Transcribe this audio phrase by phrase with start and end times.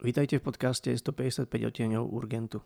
[0.00, 2.64] Vítajte v podcaste 155 odtieňov Urgentu.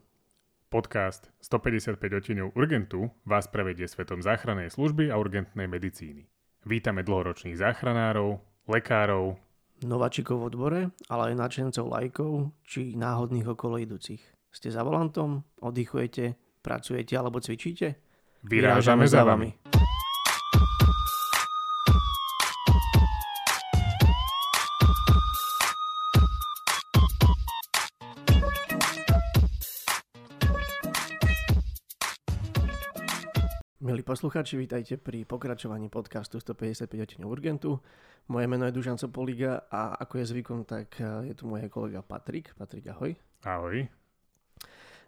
[0.71, 6.31] Podcast 155 odtieňov Urgentu vás prevedie svetom záchrannej služby a urgentnej medicíny.
[6.63, 8.39] Vítame dlhoročných záchranárov,
[8.71, 9.35] lekárov,
[9.83, 14.23] Nováčikov v odbore, ale aj nadšencov lajkov či náhodných okolo idúcich.
[14.55, 17.99] Ste za volantom, oddychujete, pracujete alebo cvičíte?
[18.45, 19.57] vyrážame za vami.
[34.05, 37.81] Milí poslucháči, vítajte pri pokračovaní podcastu 155 odtieňov Urgentu.
[38.29, 42.05] Moje meno je Dužan Sopoliga a ako je zvykom, tak eh, je tu môj kolega
[42.05, 42.53] Patrik.
[42.53, 43.17] Patrik, ahoj.
[43.49, 43.89] Ahoj.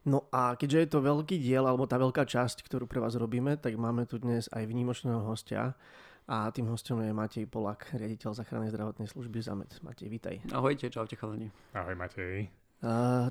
[0.08, 3.60] No a keďže je to veľký diel, alebo tá veľká časť, ktorú pre vás robíme,
[3.60, 5.76] tak máme tu dnes aj vnímočného hostia.
[6.24, 9.76] A tým hostom je Matej Polak, riaditeľ záchrannej zdravotnej služby ZAMED.
[9.84, 10.40] Matej, vítaj.
[10.56, 11.52] Ahojte, čaute chalani.
[11.76, 12.48] Ahoj Matej.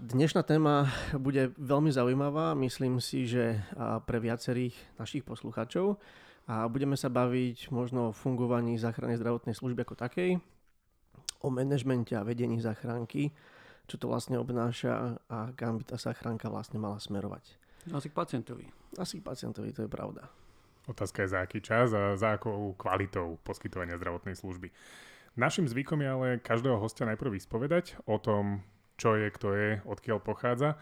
[0.01, 3.61] Dnešná téma bude veľmi zaujímavá, myslím si, že
[4.09, 6.01] pre viacerých našich poslucháčov.
[6.45, 10.37] A budeme sa baviť možno o fungovaní záchrannej zdravotnej služby ako takej,
[11.41, 13.33] o manažmente a vedení záchranky,
[13.89, 17.57] čo to vlastne obnáša a kam by tá záchranka vlastne mala smerovať.
[17.89, 18.65] Asi k pacientovi.
[18.97, 20.29] Asi k pacientovi, to je pravda.
[20.85, 24.69] Otázka je za aký čas a za akou kvalitou poskytovania zdravotnej služby.
[25.37, 28.61] Našim zvykom je ale každého hostia najprv vyspovedať o tom,
[28.95, 30.79] čo je, kto je, odkiaľ pochádza.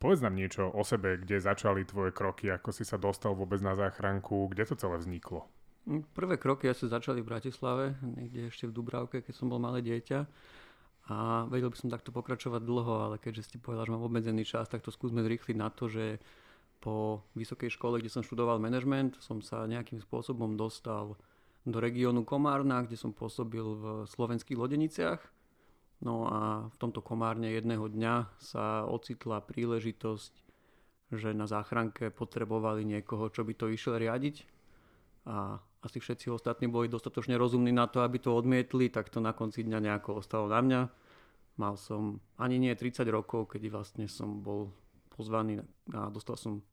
[0.00, 3.76] Povedz nám niečo o sebe, kde začali tvoje kroky, ako si sa dostal vôbec na
[3.76, 5.44] záchranku, kde to celé vzniklo.
[5.84, 9.84] Mm, Prvé kroky asi začali v Bratislave, niekde ešte v Dubravke, keď som bol malé
[9.84, 10.24] dieťa.
[11.10, 14.70] A vedel by som takto pokračovať dlho, ale keďže ste povedal, že mám obmedzený čas,
[14.72, 16.22] tak to skúsme zrýchliť na to, že
[16.80, 21.18] po vysokej škole, kde som študoval management, som sa nejakým spôsobom dostal
[21.68, 25.20] do regiónu Komárna, kde som pôsobil v slovenských lodeniciach.
[26.00, 26.40] No a
[26.72, 30.32] v tomto Komárne jedného dňa sa ocitla príležitosť,
[31.12, 34.48] že na záchranke potrebovali niekoho, čo by to išiel riadiť.
[35.28, 39.36] A asi všetci ostatní boli dostatočne rozumní na to, aby to odmietli, tak to na
[39.36, 40.80] konci dňa nejako ostalo na mňa.
[41.60, 44.72] Mal som ani nie 30 rokov, keď vlastne som bol
[45.12, 45.60] pozvaný
[45.92, 46.64] a dostal som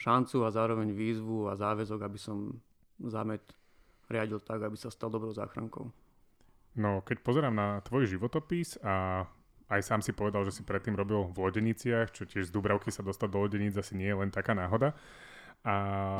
[0.00, 2.56] šancu a zároveň výzvu a záväzok, aby som
[3.04, 3.44] zámet
[4.08, 5.92] riadil tak, aby sa stal dobrou záchrankou.
[6.72, 9.26] No, keď pozerám na tvoj životopis a
[9.72, 13.04] aj sám si povedal, že si predtým robil v Lodeniciach, čo tiež z Dubravky sa
[13.04, 14.92] dostať do Lodeníc asi nie je len taká náhoda.
[15.62, 15.74] A...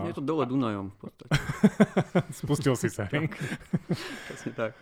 [0.06, 1.32] Je to dole Dunajom v podstate.
[2.44, 3.10] Spustil si sa?
[4.30, 4.72] Presne tak.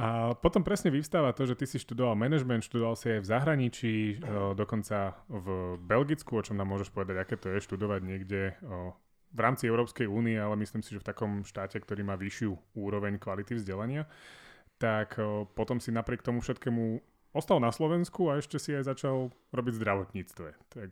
[0.00, 3.94] A potom presne vyvstáva to, že ty si študoval management, študoval si aj v zahraničí,
[4.56, 8.56] dokonca v Belgicku, o čom nám môžeš povedať, aké to je študovať niekde
[9.30, 13.20] v rámci Európskej únie, ale myslím si, že v takom štáte, ktorý má vyššiu úroveň
[13.20, 14.08] kvality vzdelania.
[14.80, 17.04] Tak o, potom si napriek tomu všetkému
[17.36, 20.48] ostal na Slovensku a ešte si aj začal robiť zdravotníctve.
[20.72, 20.90] Tak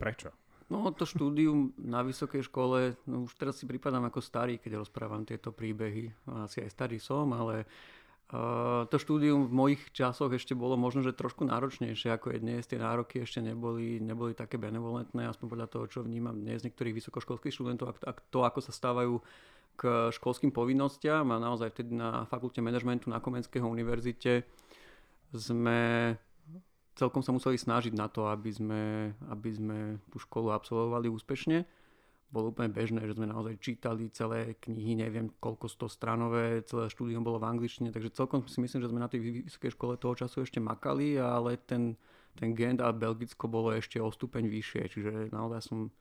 [0.00, 0.32] prečo?
[0.72, 5.20] No to štúdium na vysokej škole, no už teraz si pripadám ako starý, keď rozprávam
[5.28, 6.08] tieto príbehy.
[6.48, 7.68] Asi aj starý som, ale
[8.32, 12.64] uh, to štúdium v mojich časoch ešte bolo možno, že trošku náročnejšie ako je dnes.
[12.64, 17.52] Tie nároky ešte neboli, neboli také benevolentné, aspoň podľa toho, čo vnímam dnes niektorých vysokoškolských
[17.52, 19.20] študentov, a to, ako sa stávajú
[19.82, 24.46] k školským povinnostiam a naozaj vtedy na fakulte manažmentu na Komenského univerzite
[25.34, 26.14] sme
[26.94, 29.78] celkom sa museli snažiť na to, aby sme, aby sme
[30.14, 31.66] tú školu absolvovali úspešne.
[32.30, 37.26] Bolo úplne bežné, že sme naozaj čítali celé knihy, neviem koľko sto stranové, celé štúdium
[37.26, 40.46] bolo v angličtine, takže celkom si myslím, že sme na tej vysokej škole toho času
[40.46, 41.98] ešte makali, ale ten,
[42.38, 45.92] ten Gent a Belgicko bolo ešte o stupeň vyššie, čiže naozaj som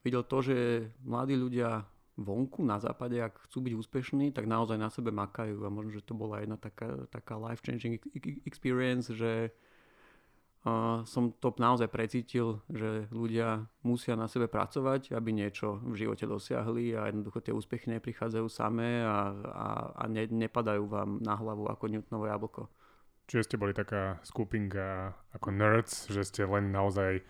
[0.00, 0.56] videl to, že
[1.04, 1.84] mladí ľudia
[2.18, 6.02] vonku na západe, ak chcú byť úspešní, tak naozaj na sebe makajú a možno, že
[6.02, 8.02] to bola jedna taká, taká life-changing
[8.42, 9.54] experience, že
[10.66, 16.26] a som to naozaj precítil, že ľudia musia na sebe pracovať, aby niečo v živote
[16.26, 21.70] dosiahli a jednoducho tie úspechy neprichádzajú samé a, a, a ne, nepadajú vám na hlavu
[21.70, 22.62] ako Newtonovo jablko.
[23.30, 27.22] Čiže ste boli taká skupinka ako nerds, že ste len naozaj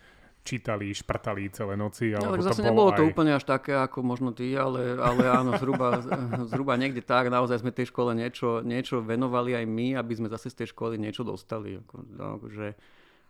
[0.43, 2.15] čítali, šprtali celé noci?
[2.15, 3.09] No, Alebo tak zase to nebolo bolo to aj...
[3.11, 6.01] úplne až také ako možno ty, ale, ale áno, zhruba,
[6.51, 10.49] zhruba niekde tak, naozaj sme tej škole niečo, niečo venovali aj my, aby sme zase
[10.49, 11.77] z tej školy niečo dostali.
[11.83, 12.73] Ako, no, že,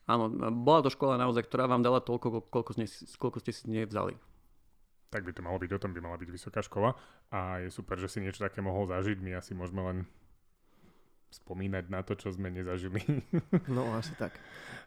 [0.08, 4.16] áno, bola to škola naozaj, ktorá vám dala toľko, koľko, ste, koľko ste si nevzali.
[5.10, 6.94] Tak by to malo byť, o tom by mala byť vysoká škola
[7.34, 9.18] a je super, že si niečo také mohol zažiť.
[9.26, 9.98] My asi môžeme len
[11.34, 13.02] spomínať na to, čo sme nezažili.
[13.70, 14.38] No asi tak,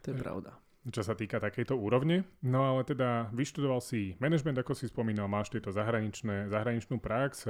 [0.02, 0.54] to je pravda.
[0.90, 2.26] Čo sa týka takejto úrovne.
[2.43, 7.46] No ale teda vyštudoval si management, ako si spomínal, máš tieto zahraničné, zahraničnú prax.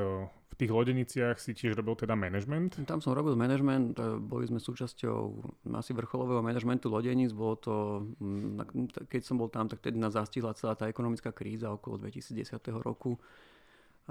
[0.52, 2.84] V tých lodeniciach si tiež robil teda management?
[2.84, 5.18] Tam som robil management, boli sme súčasťou
[5.72, 7.74] asi vrcholového managementu lodeníc, bolo to,
[9.08, 13.16] keď som bol tam, tak tedy nás zastihla celá tá ekonomická kríza okolo 2010 roku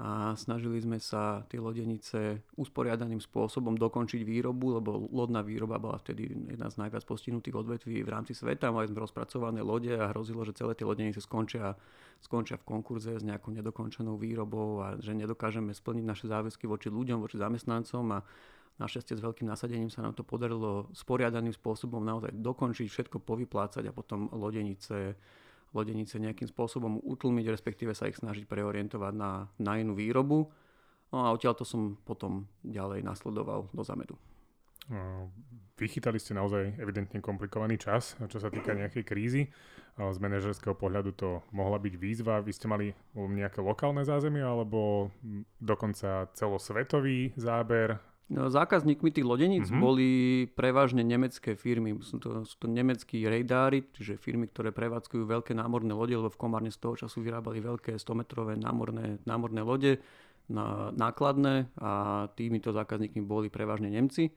[0.00, 6.32] a snažili sme sa tie lodenice usporiadaným spôsobom dokončiť výrobu, lebo lodná výroba bola vtedy
[6.32, 8.72] jedna z najviac postihnutých odvetví v rámci sveta.
[8.72, 11.76] Mali sme rozpracované lode a hrozilo, že celé tie lodenice skončia,
[12.24, 17.20] skončia v konkurze s nejakou nedokončenou výrobou a že nedokážeme splniť naše záväzky voči ľuďom,
[17.20, 18.20] voči zamestnancom a
[18.80, 23.92] Našťastie s veľkým nasadením sa nám to podarilo sporiadaným spôsobom naozaj dokončiť, všetko povyplácať a
[23.92, 25.12] potom lodenice
[25.72, 30.52] lodenice nejakým spôsobom utlmiť, respektíve sa ich snažiť preorientovať na, na inú výrobu.
[31.12, 34.16] No a odtiaľ to som potom ďalej nasledoval do zamedu.
[35.78, 39.42] Vychytali ste naozaj evidentne komplikovaný čas, čo sa týka nejakej krízy.
[39.96, 42.40] Z manažerského pohľadu to mohla byť výzva.
[42.40, 45.12] Vy ste mali nejaké lokálne zázemie alebo
[45.60, 48.00] dokonca celosvetový záber?
[48.30, 49.82] No, zákazníkmi tých lodeníc mm-hmm.
[49.82, 50.08] boli
[50.56, 52.00] prevažne nemecké firmy.
[52.00, 56.40] Sú to, sú to nemeckí rejdári, čiže firmy, ktoré prevádzkujú veľké námorné lode, lebo v
[56.40, 60.00] Komárne z toho času vyrábali veľké 100-metrové námorné, námorné lode
[60.48, 64.32] na, nákladné a týmito zákazníkmi boli prevažne Nemci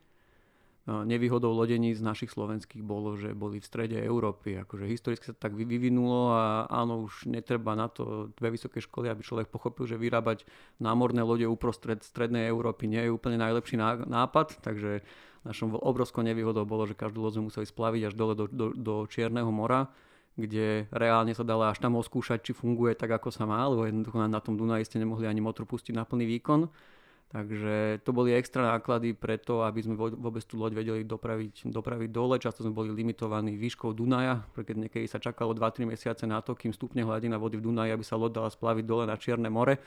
[0.86, 4.62] nevýhodou lodení z našich slovenských bolo, že boli v strede Európy.
[4.62, 9.26] Akože historicky sa tak vyvinulo a áno, už netreba na to dve vysoké školy, aby
[9.26, 10.46] človek pochopil, že vyrábať
[10.78, 15.02] námorné lode uprostred strednej Európy nie je úplne najlepší nápad, takže
[15.42, 19.50] našou obrovskou nevýhodou bolo, že každú loď museli splaviť až dole do, do, do Čierneho
[19.50, 19.90] mora,
[20.38, 24.22] kde reálne sa dalo až tam oskúšať, či funguje tak, ako sa má, lebo jednoducho
[24.22, 26.70] na, na tom Dunaji ste nemohli ani motor pustiť na plný výkon.
[27.26, 32.38] Takže to boli extra náklady preto, aby sme vôbec tú loď vedeli dopraviť, dopraviť dole.
[32.38, 36.72] Často sme boli limitovaní výškou Dunaja, pretože niekedy sa čakalo 2-3 mesiace na to, kým
[36.72, 39.82] stupne hladina vody v Dunaji, aby sa loď dala splaviť dole na Čierne more.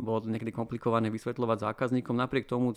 [0.00, 2.16] Bolo to niekedy komplikované vysvetľovať zákazníkom.
[2.16, 2.76] Napriek tomu, e,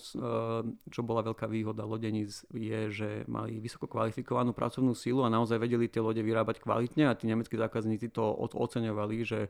[0.91, 5.87] čo bola veľká výhoda lodeníc, je, že mali vysoko kvalifikovanú pracovnú silu a naozaj vedeli
[5.87, 9.47] tie lode vyrábať kvalitne a tí nemeckí zákazníci to oceňovali, že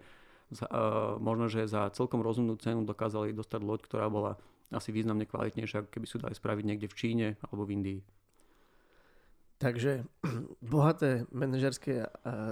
[1.20, 4.38] možno, že za celkom rozumnú cenu dokázali dostať loď, ktorá bola
[4.74, 8.00] asi významne kvalitnejšia, keby sú dali spraviť niekde v Číne alebo v Indii.
[9.56, 10.04] Takže
[10.74, 12.06] bohaté manažerské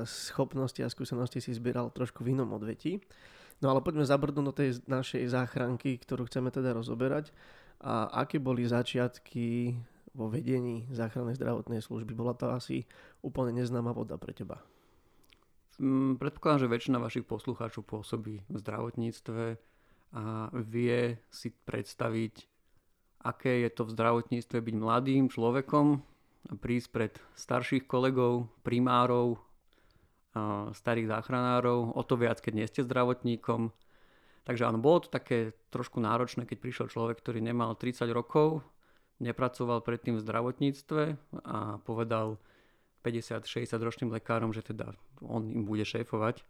[0.07, 3.03] schopnosti a skúsenosti si zbieral trošku v inom odvetí.
[3.59, 7.31] No ale poďme zabrdnúť do tej našej záchranky, ktorú chceme teda rozoberať.
[7.83, 9.75] A aké boli začiatky
[10.15, 12.15] vo vedení záchrannej zdravotnej služby?
[12.15, 12.87] Bola to asi
[13.19, 14.63] úplne neznáma voda pre teba.
[15.81, 19.57] Mm, predpokladám, že väčšina vašich poslucháčov pôsobí v zdravotníctve
[20.13, 22.45] a vie si predstaviť,
[23.25, 25.97] aké je to v zdravotníctve byť mladým človekom
[26.43, 29.41] a prísť pred starších kolegov, primárov,
[30.73, 33.73] starých záchranárov, o to viac, keď nie ste zdravotníkom.
[34.43, 38.61] Takže áno, bolo to také trošku náročné, keď prišiel človek, ktorý nemal 30 rokov,
[39.23, 41.03] nepracoval predtým v zdravotníctve
[41.47, 42.41] a povedal,
[43.03, 46.41] 50-60 ročným lekárom, že teda on im bude šéfovať.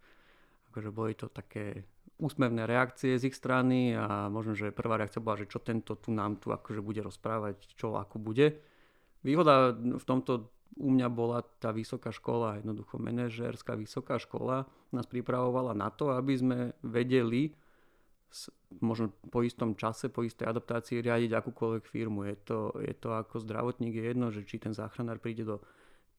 [0.70, 1.82] Akože boli to také
[2.22, 6.14] úsmevné reakcie z ich strany a možno, že prvá reakcia bola, že čo tento tu
[6.14, 8.54] nám tu akože bude rozprávať, čo ako bude.
[9.26, 15.74] Výhoda v tomto u mňa bola tá vysoká škola, jednoducho manažerská vysoká škola nás pripravovala
[15.74, 17.54] na to, aby sme vedeli
[18.82, 22.26] možno po istom čase, po istej adaptácii riadiť akúkoľvek firmu.
[22.26, 25.62] Je to, je to ako zdravotník, je jedno, že či ten záchranár príde do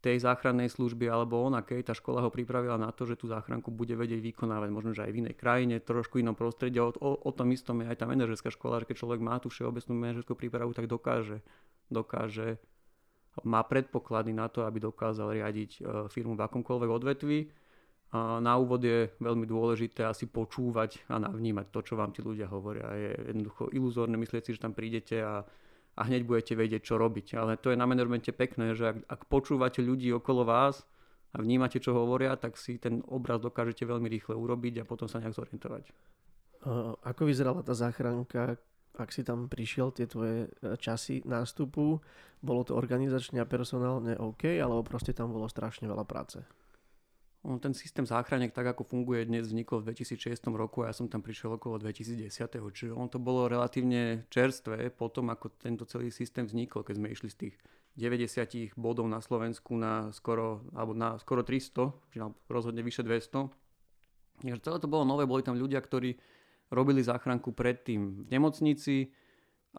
[0.05, 3.97] tej záchrannej služby alebo onakej, tá škola ho pripravila na to, že tú záchranku bude
[3.97, 6.77] vedieť vykonávať možno, že aj v inej krajine, trošku inom prostredí.
[6.77, 9.49] O, o, o tom istom je aj tá manažerská škola, že keď človek má tú
[9.49, 11.41] všeobecnú manažerskú prípravu, tak dokáže,
[11.89, 12.61] dokáže
[13.41, 17.39] má predpoklady na to, aby dokázal riadiť e, firmu v akomkoľvek odvetví.
[18.13, 22.47] A na úvod je veľmi dôležité asi počúvať a navnímať to, čo vám tí ľudia
[22.47, 22.93] hovoria.
[22.93, 25.43] Je jednoducho iluzórne myslieť si, že tam prídete a
[25.95, 27.39] a hneď budete vedieť, čo robiť.
[27.39, 30.83] Ale to je na managemente pekné, že ak, ak počúvate ľudí okolo vás
[31.31, 35.23] a vnímate, čo hovoria, tak si ten obraz dokážete veľmi rýchle urobiť a potom sa
[35.23, 35.83] nejak zorientovať.
[37.05, 38.57] Ako vyzerala tá záchranka,
[38.95, 41.99] ak si tam prišiel, tie tvoje e, časy nástupu?
[42.39, 46.39] Bolo to organizačne a personálne OK, alebo proste tam bolo strašne veľa práce?
[47.45, 51.05] On, ten systém záchraniek, tak ako funguje dnes, vznikol v 2006 roku a ja som
[51.05, 52.25] tam prišiel okolo 2010.
[52.49, 57.29] Čiže on to bolo relatívne čerstvé potom, ako tento celý systém vznikol, keď sme išli
[57.29, 57.55] z tých
[58.01, 63.47] 90 bodov na Slovensku na skoro, alebo na skoro 300, čiže rozhodne vyše 200.
[64.41, 66.17] Takže celé to bolo nové, boli tam ľudia, ktorí
[66.73, 69.13] robili záchranku predtým v nemocnici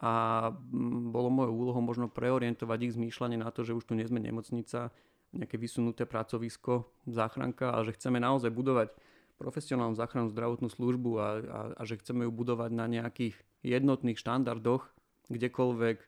[0.00, 4.06] a mm, bolo mojou úlohou možno preorientovať ich zmýšľanie na to, že už tu nie
[4.06, 4.94] sme nemocnica,
[5.37, 8.88] nejaké vysunuté pracovisko, záchranka a že chceme naozaj budovať
[9.37, 14.88] profesionálnu záchrannú zdravotnú službu a, a, a že chceme ju budovať na nejakých jednotných štandardoch,
[15.28, 15.99] kdekoľvek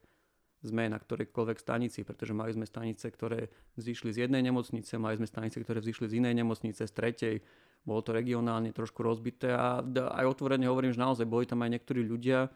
[0.59, 3.47] sme na ktorejkoľvek stanici, pretože mali sme stanice, ktoré
[3.79, 7.37] vzýšli z jednej nemocnice, mali sme stanice, ktoré vzýšli z inej nemocnice, z tretej,
[7.87, 12.03] bolo to regionálne trošku rozbité a aj otvorene hovorím, že naozaj boli tam aj niektorí
[12.03, 12.51] ľudia,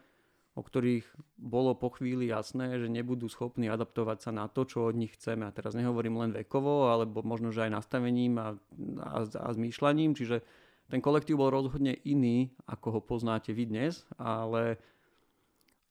[0.53, 1.05] o ktorých
[1.41, 5.49] bolo po chvíli jasné, že nebudú schopní adaptovať sa na to, čo od nich chceme.
[5.49, 8.53] A teraz nehovorím len vekovo, alebo možno, že aj nastavením a,
[9.01, 10.13] a, a zmýšľaním.
[10.13, 10.45] Čiže
[10.93, 14.77] ten kolektív bol rozhodne iný, ako ho poznáte vy dnes, ale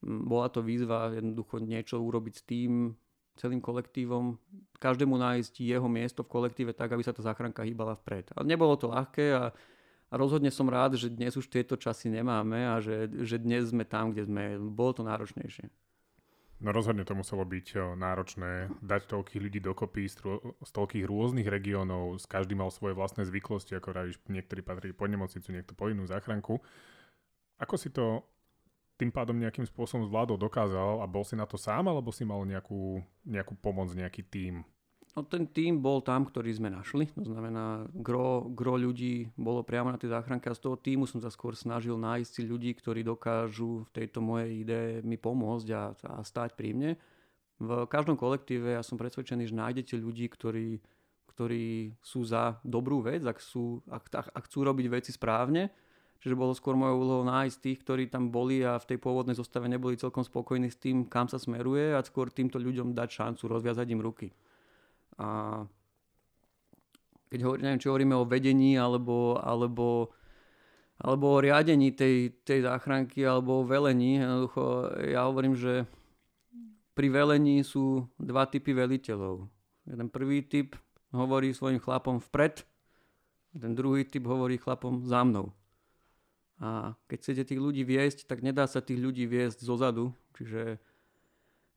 [0.02, 2.94] bola to výzva jednoducho niečo urobiť s tým
[3.38, 4.36] celým kolektívom,
[4.76, 8.30] každému nájsť jeho miesto v kolektíve tak, aby sa tá záchranka hýbala vpred.
[8.36, 9.50] Ale nebolo to ľahké a
[10.12, 13.88] a rozhodne som rád, že dnes už tieto časy nemáme a že, že dnes sme
[13.88, 14.60] tam, kde sme.
[14.60, 15.72] Bolo to náročnejšie.
[16.62, 20.14] No rozhodne to muselo byť náročné dať toľkých ľudí dokopy z,
[20.62, 25.48] z toľkých rôznych regiónov, každý mal svoje vlastné zvyklosti, ako rádiš, niektorí patrili po nemocnicu,
[25.50, 26.62] niekto po inú záchranku.
[27.58, 28.22] Ako si to
[28.94, 32.46] tým pádom nejakým spôsobom zvládol, dokázal a bol si na to sám, alebo si mal
[32.46, 34.62] nejakú, nejakú pomoc, nejaký tím?
[35.12, 37.04] No ten tým bol tam, ktorý sme našli.
[37.20, 41.20] To znamená, gro, gro ľudí bolo priamo na tej záchranke a z toho týmu som
[41.20, 45.92] sa skôr snažil nájsť si ľudí, ktorí dokážu v tejto mojej idee mi pomôcť a,
[45.92, 46.90] a stať pri mne.
[47.60, 50.80] V každom kolektíve ja som presvedčený, že nájdete ľudí, ktorí,
[51.36, 55.68] ktorí sú za dobrú vec, ak, sú, ak, ak chcú robiť veci správne.
[56.24, 59.68] Čiže bolo skôr mojou úlohou nájsť tých, ktorí tam boli a v tej pôvodnej zostave
[59.68, 63.86] neboli celkom spokojní s tým, kam sa smeruje a skôr týmto ľuďom dať šancu, rozviazať
[63.92, 64.32] im ruky.
[65.18, 65.60] A
[67.32, 70.12] keď hovorím, neviem, či hovoríme o vedení alebo, alebo,
[71.00, 74.20] alebo o riadení tej, tej záchranky alebo o velení,
[75.08, 75.88] ja hovorím, že
[76.92, 79.48] pri velení sú dva typy veliteľov.
[79.88, 80.76] Jeden prvý typ
[81.08, 82.68] hovorí svojim chlapom vpred,
[83.52, 85.52] ten druhý typ hovorí chlapom za mnou.
[86.62, 90.14] A keď chcete tých ľudí viesť, tak nedá sa tých ľudí viesť zozadu.
[90.38, 90.78] Čiže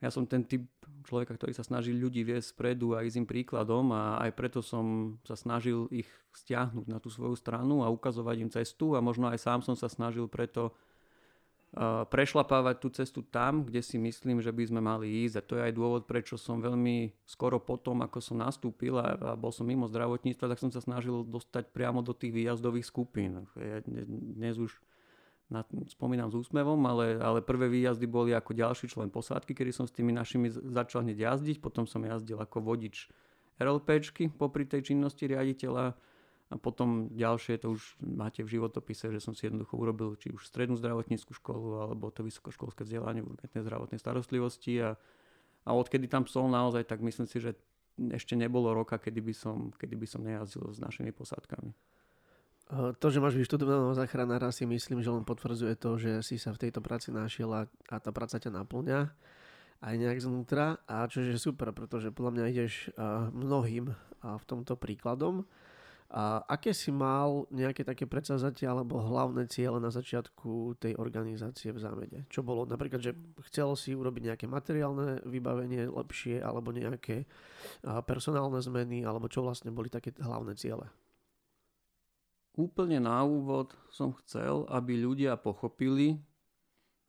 [0.04, 0.68] ja som ten typ
[1.06, 5.16] človeka, ktorý sa snaží ľudí viesť spredu a ísť im príkladom a aj preto som
[5.24, 9.40] sa snažil ich stiahnuť na tú svoju stranu a ukazovať im cestu a možno aj
[9.40, 14.64] sám som sa snažil preto uh, prešlapávať tú cestu tam, kde si myslím, že by
[14.68, 15.36] sme mali ísť.
[15.40, 19.54] A to je aj dôvod, prečo som veľmi skoro potom, ako som nastúpil a bol
[19.54, 23.48] som mimo zdravotníctva, tak som sa snažil dostať priamo do tých výjazdových skupín.
[23.56, 24.76] Ja dnes už
[25.46, 29.86] na, spomínam s úsmevom, ale, ale prvé výjazdy boli ako ďalší člen posádky, kedy som
[29.86, 33.10] s tými našimi začal hneď jazdiť, potom som jazdil ako vodič
[33.62, 35.96] RLPčky popri tej činnosti riaditeľa.
[36.54, 40.46] A potom ďalšie to už máte v životopise, že som si jednoducho urobil či už
[40.46, 44.78] strednú zdravotníckú školu alebo to vysokoškolské vzdelanie v urgentnej zdravotnej starostlivosti.
[44.78, 44.94] A,
[45.66, 47.58] a odkedy tam som naozaj, tak myslím si, že
[48.14, 51.74] ešte nebolo roka, kedy by som, kedy by som nejazdil s našimi posádkami.
[52.74, 56.66] To, že máš vyštudovaného záchranára si myslím, že len potvrdzuje to, že si sa v
[56.66, 59.14] tejto práci našiel a, a tá práca ťa naplňa
[59.86, 62.90] aj nejak znútra a čo je super, pretože podľa mňa ideš
[63.38, 63.94] mnohým
[64.24, 65.46] v tomto príkladom.
[66.10, 71.82] A aké si mal nejaké také predsazatia alebo hlavné ciele na začiatku tej organizácie v
[71.82, 72.26] zámede?
[72.34, 73.18] Čo bolo napríklad, že
[73.50, 77.26] chcel si urobiť nejaké materiálne vybavenie lepšie alebo nejaké
[78.10, 80.90] personálne zmeny alebo čo vlastne boli také hlavné ciele?
[82.56, 86.20] Úplne na úvod som chcel, aby ľudia pochopili,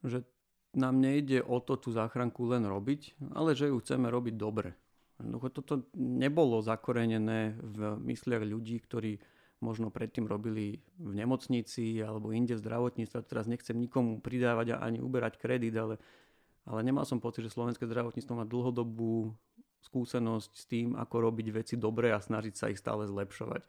[0.03, 0.27] že
[0.77, 4.77] nám nejde o to tú záchranku len robiť, ale že ju chceme robiť dobre.
[5.49, 9.17] Toto nebolo zakorenené v mysliach ľudí, ktorí
[9.65, 13.25] možno predtým robili v nemocnici alebo inde v zdravotníctve.
[13.25, 15.97] Teraz nechcem nikomu pridávať a ani uberať kredit, ale,
[16.69, 19.33] ale nemal som pocit, že slovenské zdravotníctvo má dlhodobú
[19.81, 23.65] skúsenosť s tým, ako robiť veci dobre a snažiť sa ich stále zlepšovať.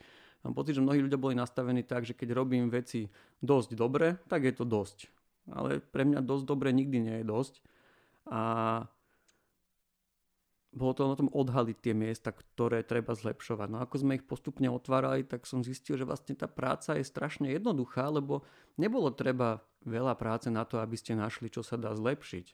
[0.46, 3.10] Mám pocit, že mnohí ľudia boli nastavení tak, že keď robím veci
[3.42, 5.10] dosť dobre, tak je to dosť.
[5.50, 7.54] Ale pre mňa dosť dobre nikdy nie je dosť.
[8.28, 8.42] A
[10.78, 13.68] bolo to na tom odhaliť tie miesta, ktoré treba zlepšovať.
[13.72, 17.50] No ako sme ich postupne otvárali, tak som zistil, že vlastne tá práca je strašne
[17.50, 18.46] jednoduchá, lebo
[18.78, 22.46] nebolo treba veľa práce na to, aby ste našli, čo sa dá zlepšiť.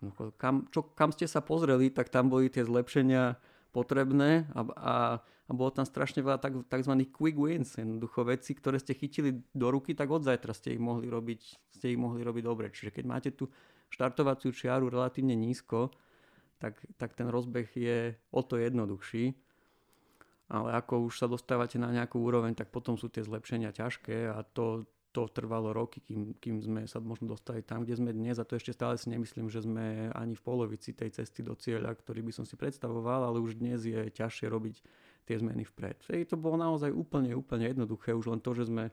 [0.00, 3.36] No, kam, čo, kam ste sa pozreli, tak tam boli tie zlepšenia
[3.70, 4.96] potrebné a, a,
[5.50, 6.94] a bolo tam strašne veľa tak, tzv.
[7.10, 11.10] quick wins, jednoducho veci, ktoré ste chytili do ruky, tak od zajtra ste ich mohli
[11.10, 11.40] robiť,
[11.74, 12.70] ste ich mohli robiť dobre.
[12.70, 13.50] Čiže keď máte tú
[13.90, 15.90] štartovaciu čiaru relatívne nízko,
[16.62, 19.34] tak, tak ten rozbeh je o to jednoduchší.
[20.54, 24.46] Ale ako už sa dostávate na nejakú úroveň, tak potom sú tie zlepšenia ťažké a
[24.46, 28.46] to, to trvalo roky, kým, kým sme sa možno dostali tam, kde sme dnes a
[28.46, 32.22] to ešte stále si nemyslím, že sme ani v polovici tej cesty do cieľa, ktorý
[32.22, 34.78] by som si predstavoval, ale už dnes je ťažšie robiť
[35.30, 36.02] tie zmeny vpred.
[36.02, 38.90] Vtedy to bolo naozaj úplne, úplne jednoduché, už len to, že sme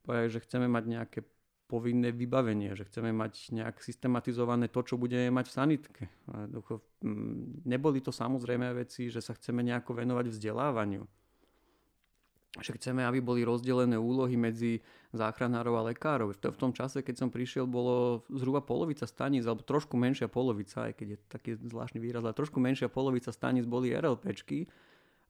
[0.00, 1.20] povedali, že chceme mať nejaké
[1.68, 6.02] povinné vybavenie, že chceme mať nejak systematizované to, čo budeme mať v sanitke.
[7.68, 11.04] Neboli to samozrejme veci, že sa chceme nejako venovať vzdelávaniu.
[12.54, 14.78] Že chceme, aby boli rozdelené úlohy medzi
[15.10, 16.36] záchranárov a lekárov.
[16.36, 21.00] V tom čase, keď som prišiel, bolo zhruba polovica staníc, alebo trošku menšia polovica, aj
[21.00, 24.70] keď je taký zvláštny výraz, ale trošku menšia polovica staníc boli RLPčky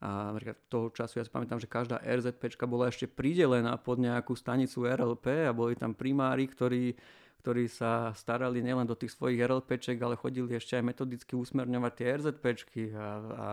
[0.04, 4.36] a napríklad toho času ja si pamätám, že každá RZP bola ešte pridelená pod nejakú
[4.36, 6.92] stanicu RLP a boli tam primári, ktorí,
[7.40, 12.06] ktorí sa starali nielen do tých svojich RLPček, ale chodili ešte aj metodicky usmerňovať tie
[12.20, 12.44] RZP
[12.92, 13.48] a, a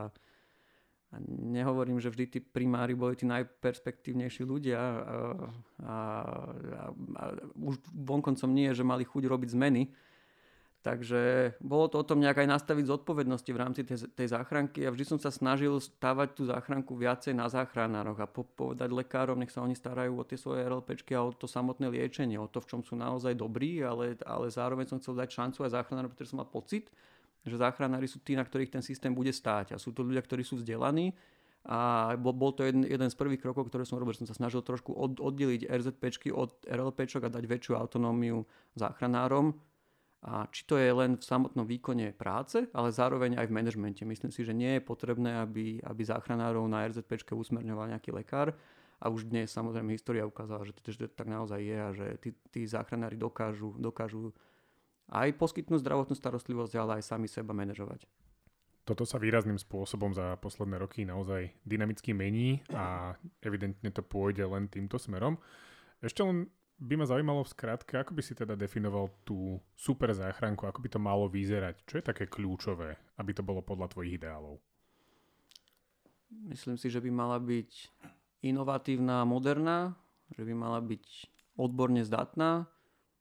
[1.11, 5.15] a nehovorím, že vždy tí primári boli tí najperspektívnejší ľudia a, a,
[5.83, 5.95] a,
[7.19, 7.23] a
[7.59, 9.91] už vonkoncom nie, že mali chuť robiť zmeny,
[10.81, 14.89] Takže bolo to o tom nejak aj nastaviť zodpovednosti v rámci tej, tej záchranky a
[14.89, 19.53] vždy som sa snažil stavať tú záchranku viacej na záchranároch a po, povedať lekárom, nech
[19.53, 22.69] sa oni starajú o tie svoje RLPčky a o to samotné liečenie, o to, v
[22.73, 26.41] čom sú naozaj dobrí, ale, ale zároveň som chcel dať šancu aj záchranárom, pretože som
[26.41, 26.89] mal pocit,
[27.45, 30.41] že záchranári sú tí, na ktorých ten systém bude stáť a sú to ľudia, ktorí
[30.41, 31.13] sú vzdelaní
[31.61, 34.37] a bol, bol to jeden, jeden z prvých krokov, ktoré som robil, že som sa
[34.41, 39.53] snažil trošku od, oddeliť RZPčky od RLPčok a dať väčšiu autonómiu záchranárom,
[40.21, 44.05] a či to je len v samotnom výkone práce, ale zároveň aj v manažmente.
[44.05, 48.53] Myslím si, že nie je potrebné, aby, aby záchranárov na RZP usmerňoval nejaký lekár.
[49.01, 52.29] A už dnes samozrejme história ukázala, že že to tak naozaj je a že tí,
[52.53, 54.29] tí záchranári dokážu, dokážu
[55.09, 58.05] aj poskytnúť zdravotnú starostlivosť, ale aj sami seba manažovať.
[58.85, 64.69] Toto sa výrazným spôsobom za posledné roky naozaj dynamicky mení a evidentne to pôjde len
[64.69, 65.41] týmto smerom.
[66.01, 66.45] Ešte len
[66.81, 70.89] by ma zaujímalo v skratke, ako by si teda definoval tú super záchranku, ako by
[70.89, 71.85] to malo vyzerať?
[71.85, 74.57] Čo je také kľúčové, aby to bolo podľa tvojich ideálov?
[76.49, 77.93] Myslím si, že by mala byť
[78.41, 79.93] inovatívna a moderná,
[80.33, 81.05] že by mala byť
[81.61, 82.65] odborne zdatná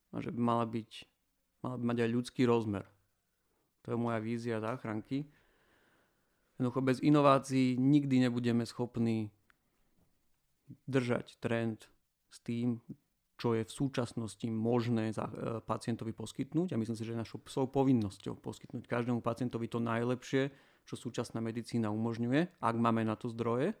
[0.09, 1.05] a že by mala byť
[1.61, 2.89] mala by mať aj ľudský rozmer.
[3.85, 5.29] To je moja vízia záchranky.
[6.57, 9.29] Jednoducho bez inovácií nikdy nebudeme schopní
[10.89, 11.85] držať trend
[12.33, 12.81] s tým,
[13.41, 16.77] čo je v súčasnosti možné za, e, pacientovi poskytnúť.
[16.77, 20.53] A myslím si, že našou psou povinnosťou poskytnúť každému pacientovi to najlepšie,
[20.85, 23.73] čo súčasná medicína umožňuje, ak máme na to zdroje.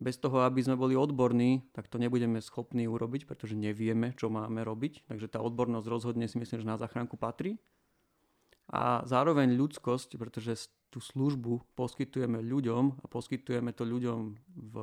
[0.00, 4.64] Bez toho, aby sme boli odborní, tak to nebudeme schopní urobiť, pretože nevieme, čo máme
[4.64, 5.04] robiť.
[5.10, 7.60] Takže tá odbornosť rozhodne si myslím, že na záchranku patrí.
[8.72, 14.18] A zároveň ľudskosť, pretože tú službu poskytujeme ľuďom a poskytujeme to ľuďom
[14.54, 14.74] v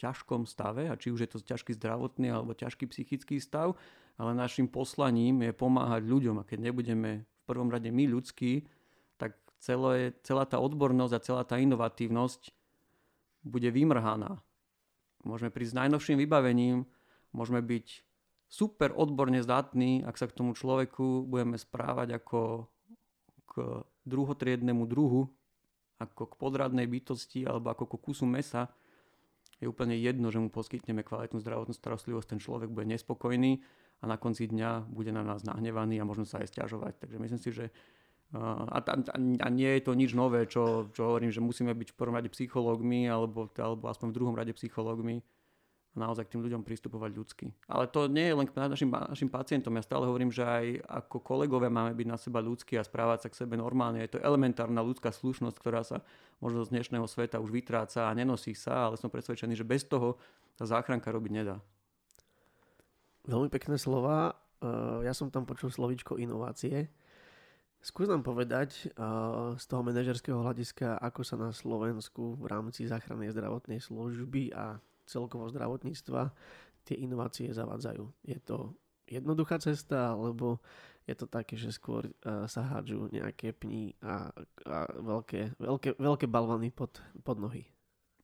[0.00, 3.76] ťažkom stave, a či už je to ťažký zdravotný alebo ťažký psychický stav,
[4.16, 8.64] ale našim poslaním je pomáhať ľuďom a keď nebudeme v prvom rade my ľudskí,
[9.20, 12.52] tak celé, celá tá odbornosť a celá tá inovatívnosť
[13.44, 14.40] bude vymrhaná.
[15.20, 16.88] Môžeme prísť s najnovším vybavením,
[17.36, 17.86] môžeme byť
[18.48, 22.66] super odborne zdatní, ak sa k tomu človeku budeme správať ako
[23.46, 25.28] k druhotriednemu druhu,
[26.00, 28.72] ako k podradnej bytosti alebo ako k kusu mesa,
[29.60, 33.60] je úplne jedno, že mu poskytneme kvalitnú zdravotnú starostlivosť, ten človek bude nespokojný
[34.00, 36.96] a na konci dňa bude na nás nahnevaný a možno sa aj stiažovať.
[37.04, 37.66] Takže myslím si, že
[38.32, 38.94] a, a,
[39.42, 42.30] a nie je to nič nové, čo, čo hovorím, že musíme byť v prvom rade
[42.32, 45.20] psychológmi alebo, alebo aspoň v druhom rade psychológmi
[45.90, 47.46] a naozaj k tým ľuďom pristupovať ľudsky.
[47.66, 49.74] Ale to nie je len k našim, našim pacientom.
[49.74, 53.28] Ja stále hovorím, že aj ako kolegovia máme byť na seba ľudskí a správať sa
[53.34, 53.98] k sebe normálne.
[54.06, 56.06] Je to elementárna ľudská slušnosť, ktorá sa
[56.38, 60.14] možno z dnešného sveta už vytráca a nenosí sa, ale som presvedčený, že bez toho
[60.54, 61.58] tá záchranka robiť nedá.
[63.26, 64.38] Veľmi pekné slova.
[65.02, 66.86] Ja som tam počul slovíčko inovácie.
[67.80, 68.92] Skús nám povedať
[69.56, 74.76] z toho manažerského hľadiska, ako sa na Slovensku v rámci záchrannej zdravotnej služby a
[75.10, 76.30] celkovo zdravotníctva
[76.86, 78.04] tie inovácie zavádzajú.
[78.24, 78.78] Je to
[79.10, 80.62] jednoduchá cesta, alebo
[81.04, 84.30] je to také, že skôr uh, sa hádžu nejaké pní a,
[84.62, 87.66] a veľké, veľké, veľké balvany pod, pod nohy?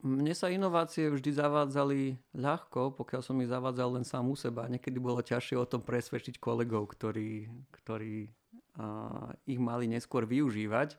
[0.05, 4.69] Mne sa inovácie vždy zavádzali ľahko, pokiaľ som ich zavádzal len sám u seba.
[4.69, 7.49] Niekedy bolo ťažšie o tom presvedčiť kolegov, ktorí,
[7.83, 8.29] ktorí
[8.77, 10.95] uh, ich mali neskôr využívať.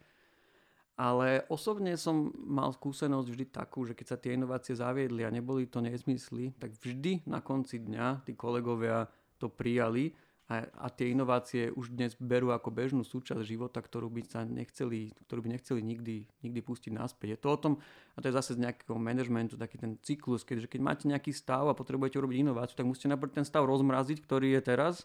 [0.99, 5.71] Ale osobne som mal skúsenosť vždy takú, že keď sa tie inovácie zaviedli a neboli
[5.71, 9.07] to nezmysly, tak vždy na konci dňa tí kolegovia
[9.39, 10.11] to prijali
[10.49, 15.13] a, a tie inovácie už dnes berú ako bežnú súčasť života, ktorú by sa nechceli,
[15.29, 17.37] ktorú by nechceli nikdy, nikdy pustiť naspäť.
[17.37, 17.73] Je to o tom,
[18.17, 21.69] a to je zase z nejakého manažmentu, taký ten cyklus, keďže keď máte nejaký stav
[21.69, 25.05] a potrebujete urobiť inováciu, tak musíte napríklad ten stav rozmraziť, ktorý je teraz,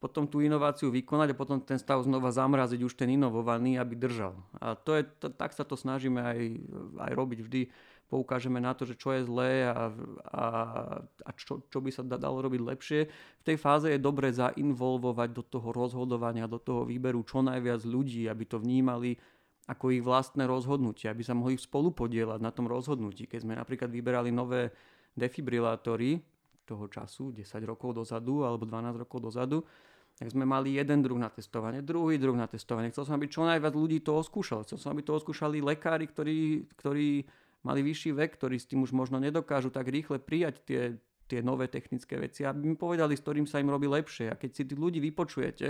[0.00, 4.32] potom tú inováciu vykonať a potom ten stav znova zamraziť už ten inovovaný, aby držal.
[4.56, 6.40] A to je, to, tak sa to snažíme aj,
[7.04, 7.62] aj robiť vždy.
[8.08, 9.92] Poukážeme na to, že čo je zlé a,
[10.34, 10.46] a,
[11.04, 13.00] a čo, čo by sa dalo robiť lepšie.
[13.12, 18.26] V tej fáze je dobre zainvolvovať do toho rozhodovania, do toho výberu čo najviac ľudí,
[18.26, 19.14] aby to vnímali
[19.70, 23.30] ako ich vlastné rozhodnutie, aby sa mohli spolu podielať na tom rozhodnutí.
[23.30, 24.74] Keď sme napríklad vyberali nové
[25.14, 26.18] defibrilátory
[26.66, 29.62] toho času, 10 rokov dozadu alebo 12 rokov dozadu,
[30.20, 32.92] tak sme mali jeden druh na testovanie, druhý druh na testovanie.
[32.92, 34.68] Chcel som, aby čo najviac ľudí to oskúšalo.
[34.68, 37.24] Chcel som, aby to oskúšali lekári, ktorí, ktorí
[37.64, 40.82] mali vyšší vek, ktorí s tým už možno nedokážu tak rýchle prijať tie,
[41.24, 44.28] tie nové technické veci, aby mi povedali, s ktorým sa im robí lepšie.
[44.28, 45.68] A keď si tí ľudí vypočujete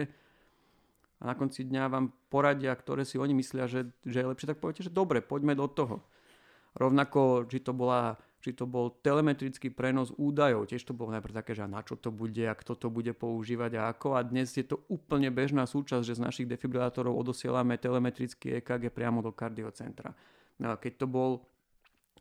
[1.21, 4.59] a na konci dňa vám poradia, ktoré si oni myslia, že, že je lepšie, tak
[4.59, 6.03] poviete, že dobre, poďme do toho.
[6.75, 10.73] Rovnako, či to bola či to bol telemetrický prenos údajov.
[10.73, 13.77] Tiež to bolo najprv také, že na čo to bude a kto to bude používať
[13.77, 14.17] a ako.
[14.17, 19.21] A dnes je to úplne bežná súčasť, že z našich defibrilátorov odosielame telemetrický EKG priamo
[19.21, 20.17] do kardiocentra.
[20.57, 21.31] No a keď to bol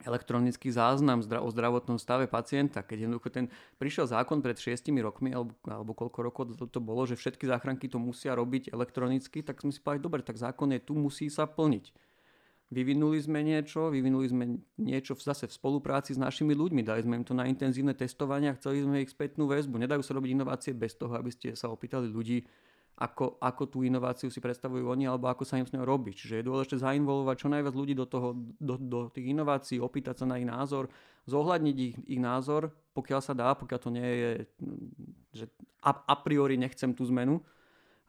[0.08, 5.52] elektronický záznam o zdravotnom stave pacienta, keď jednoducho ten prišiel zákon pred 6 rokmi alebo,
[5.68, 9.76] alebo koľko rokov to, to bolo, že všetky záchranky to musia robiť elektronicky, tak sme
[9.76, 11.92] si povedali, dobre, tak zákon je tu, musí sa plniť.
[12.70, 14.46] Vyvinuli sme niečo, vyvinuli sme
[14.78, 18.58] niečo zase v spolupráci s našimi ľuďmi, dali sme im to na intenzívne testovanie a
[18.62, 19.82] chceli sme ich spätnú väzbu.
[19.82, 22.46] Nedajú sa robiť inovácie bez toho, aby ste sa opýtali ľudí,
[23.00, 26.14] ako, ako tú inováciu si predstavujú oni alebo ako sa im s ňou robiť.
[26.14, 30.26] Čiže je dôležité zainvolovať čo najviac ľudí do, toho, do, do tých inovácií, opýtať sa
[30.30, 30.94] na ich názor,
[31.26, 34.32] zohľadniť ich, ich názor, pokiaľ sa dá, pokiaľ to nie je,
[35.42, 35.46] že
[35.80, 37.40] a, a priori nechcem tú zmenu,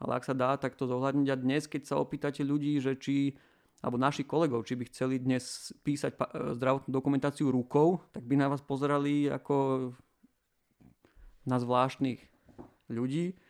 [0.02, 1.28] ale ak sa dá, tak to zohľadniť.
[1.32, 3.38] A dnes, keď sa opýtate ľudí, že či
[3.80, 6.18] alebo naši kolegov, či by chceli dnes písať e,
[6.56, 9.88] zdravotnú dokumentáciu rukou, tak by na vás pozerali ako
[11.48, 12.20] na zvláštnych
[12.92, 13.40] ľudí.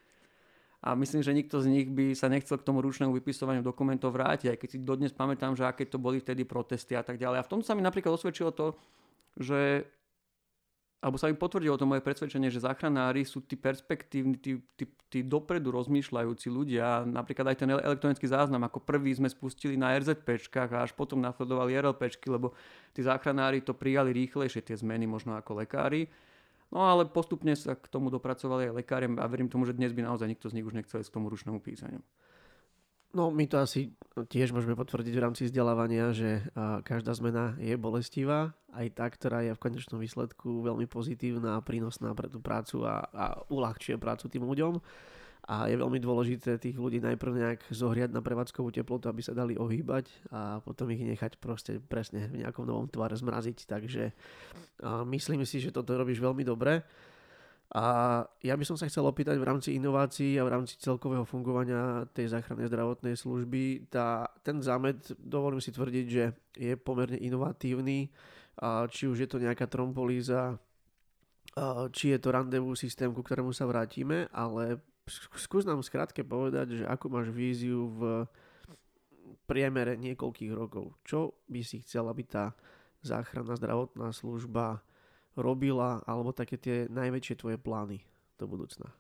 [0.81, 4.57] A myslím, že nikto z nich by sa nechcel k tomu ručnému vypisovaniu dokumentov vrátiť,
[4.57, 7.43] aj keď si dodnes pamätám, že aké to boli vtedy protesty a tak ďalej.
[7.43, 8.73] A v tom sa mi napríklad osvedčilo to,
[9.37, 9.85] že
[11.01, 15.25] alebo sa mi potvrdilo to moje presvedčenie, že záchranári sú tí perspektívni, tí, tí, tí
[15.25, 17.09] dopredu rozmýšľajúci ľudia.
[17.09, 21.73] Napríklad aj ten elektronický záznam, ako prvý sme spustili na RZPčkách a až potom nasledovali
[21.73, 22.53] RLPčky, lebo
[22.93, 26.05] tí záchranári to prijali rýchlejšie, tie zmeny možno ako lekári.
[26.69, 30.05] No ale postupne sa k tomu dopracovali aj lekári a verím tomu, že dnes by
[30.05, 32.05] naozaj nikto z nich už nechcel k tomu ručnému písaniu.
[33.11, 33.91] No my to asi
[34.31, 36.47] tiež môžeme potvrdiť v rámci vzdelávania, že
[36.87, 42.15] každá zmena je bolestivá, aj tá, ktorá je v konečnom výsledku veľmi pozitívna a prínosná
[42.15, 44.79] pre tú prácu a, a uľahčuje prácu tým ľuďom.
[45.51, 49.59] A je veľmi dôležité tých ľudí najprv nejak zohriať na prevádzkovú teplotu, aby sa dali
[49.59, 53.67] ohýbať a potom ich nechať proste presne v nejakom novom tvare zmraziť.
[53.67, 54.15] Takže
[55.11, 56.87] myslím si, že toto robíš veľmi dobre.
[57.71, 57.85] A
[58.43, 62.35] ja by som sa chcel opýtať v rámci inovácií a v rámci celkového fungovania tej
[62.35, 63.87] záchrannej zdravotnej služby.
[63.87, 68.11] Tá, ten zámet, dovolím si tvrdiť, že je pomerne inovatívny,
[68.91, 70.59] či už je to nejaká trompolíza,
[71.95, 74.83] či je to randevú systém, ku ktorému sa vrátime, ale
[75.39, 78.27] skús nám skrátke povedať, že ako máš víziu v
[79.47, 80.95] priemere niekoľkých rokov.
[81.07, 82.51] Čo by si chcel, aby tá
[83.07, 84.83] záchranná zdravotná služba
[85.39, 88.03] robila, alebo také tie najväčšie tvoje plány
[88.39, 88.91] do budúcna?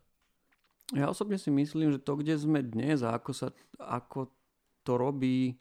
[0.90, 4.30] Ja osobne si myslím, že to, kde sme dnes a ako, sa, ako
[4.82, 5.54] to robí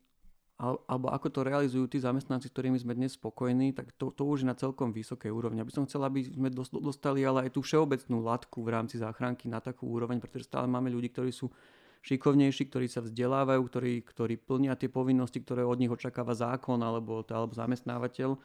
[0.59, 4.51] alebo ako to realizujú tí zamestnanci, ktorými sme dnes spokojní, tak to, to už je
[4.51, 5.63] na celkom vysokej úrovni.
[5.63, 6.51] Aby som chcel, aby sme
[6.83, 10.91] dostali ale aj tú všeobecnú latku v rámci záchranky na takú úroveň, pretože stále máme
[10.91, 11.47] ľudí, ktorí sú
[12.03, 17.23] šikovnejší, ktorí sa vzdelávajú, ktorí, ktorí plnia tie povinnosti, ktoré od nich očakáva zákon alebo,
[17.23, 18.35] alebo zamestnávateľ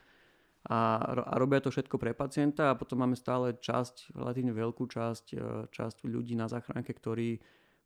[0.65, 5.27] a, a robia to všetko pre pacienta a potom máme stále časť, relatívne veľkú časť,
[5.37, 7.37] e, časť ľudí na záchranke, ktorí,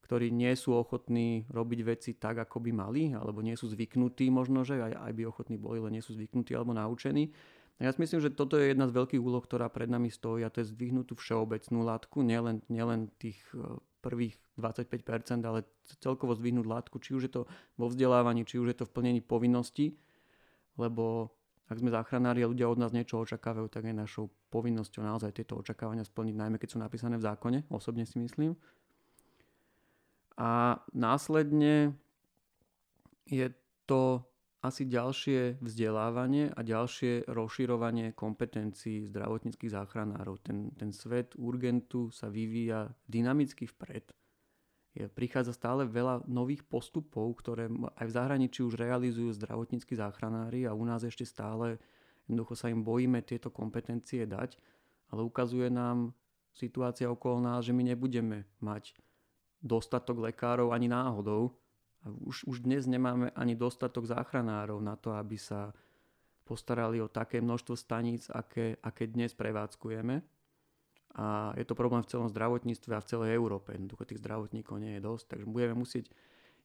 [0.07, 4.63] ktorí nie sú ochotní robiť veci tak, ako by mali, alebo nie sú zvyknutí možno,
[4.63, 7.35] že aj, aj by ochotní boli, ale nie sú zvyknutí alebo naučení.
[7.83, 10.51] Ja si myslím, že toto je jedna z veľkých úloh, ktorá pred nami stojí a
[10.51, 15.67] to je zdvihnúť tú všeobecnú látku, nielen, nielen tých e, prvých 25%, ale
[15.99, 17.43] celkovo zdvihnúť látku, či už je to
[17.75, 19.99] vo vzdelávaní, či už je to v plnení povinností,
[20.79, 21.35] lebo
[21.69, 25.61] ak sme záchranári a ľudia od nás niečo očakávajú, tak je našou povinnosťou naozaj tieto
[25.61, 28.57] očakávania splniť, najmä keď sú napísané v zákone, osobne si myslím.
[30.41, 31.93] A následne
[33.29, 33.53] je
[33.85, 34.25] to
[34.59, 40.43] asi ďalšie vzdelávanie a ďalšie rozširovanie kompetencií zdravotníckých záchranárov.
[40.43, 44.11] Ten, ten svet urgentu sa vyvíja dynamicky vpred
[45.07, 50.83] prichádza stále veľa nových postupov, ktoré aj v zahraničí už realizujú zdravotníckí záchranári a u
[50.83, 51.79] nás ešte stále
[52.27, 54.59] jednoducho sa im bojíme tieto kompetencie dať,
[55.15, 56.13] ale ukazuje nám
[56.53, 58.99] situácia okolo nás, že my nebudeme mať
[59.65, 61.57] dostatok lekárov ani náhodou.
[62.07, 65.75] A už, už dnes nemáme ani dostatok záchranárov na to, aby sa
[66.47, 70.38] postarali o také množstvo staníc, aké, aké dnes prevádzkujeme.
[71.17, 73.73] A je to problém v celom zdravotníctve a v celej Európe.
[73.73, 76.13] Jednoducho tých zdravotníkov nie je dosť, takže budeme musieť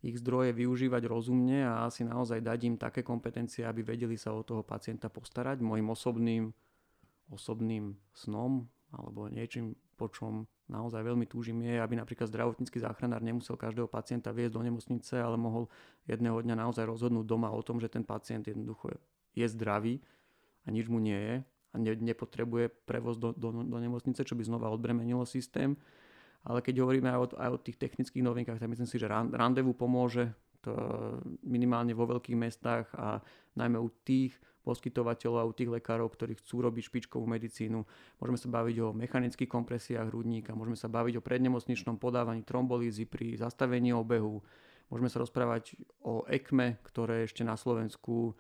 [0.04, 4.44] ich zdroje využívať rozumne a asi naozaj dať im také kompetencie, aby vedeli sa o
[4.44, 5.64] toho pacienta postarať.
[5.64, 6.52] Mojim osobným,
[7.32, 13.56] osobným snom alebo niečím, po čom naozaj veľmi túžim je, aby napríklad zdravotnícky záchranár nemusel
[13.56, 15.72] každého pacienta viesť do nemocnice, ale mohol
[16.04, 18.92] jedného dňa naozaj rozhodnúť doma o tom, že ten pacient jednoducho
[19.34, 20.04] je zdravý
[20.68, 21.36] a nič mu nie je
[21.74, 25.74] a ne, nepotrebuje prevoz do, do, do nemocnice, čo by znova odbremenilo systém.
[26.46, 29.74] Ale keď hovoríme aj o, aj o tých technických novinkách, tak myslím si, že randevu
[29.74, 30.32] pomôže
[30.64, 30.72] to
[31.44, 33.20] minimálne vo veľkých mestách a
[33.60, 34.32] najmä u tých
[34.64, 37.84] poskytovateľov a u tých lekárov, ktorí chcú robiť špičkovú medicínu.
[38.24, 43.36] Môžeme sa baviť o mechanických kompresiách hrudníka, môžeme sa baviť o prednemocničnom podávaní trombolízy pri
[43.36, 44.40] zastavení obehu,
[44.88, 48.32] môžeme sa rozprávať o ECME, ktoré ešte na Slovensku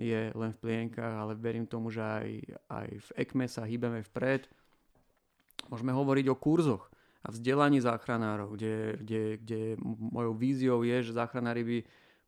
[0.00, 2.28] je len v plienkach, ale verím tomu, že aj,
[2.72, 4.48] aj v ECME sa hýbeme vpred.
[5.68, 6.88] Môžeme hovoriť o kurzoch
[7.22, 11.78] a vzdelaní záchranárov, kde, kde, kde mojou víziou je, že záchranári by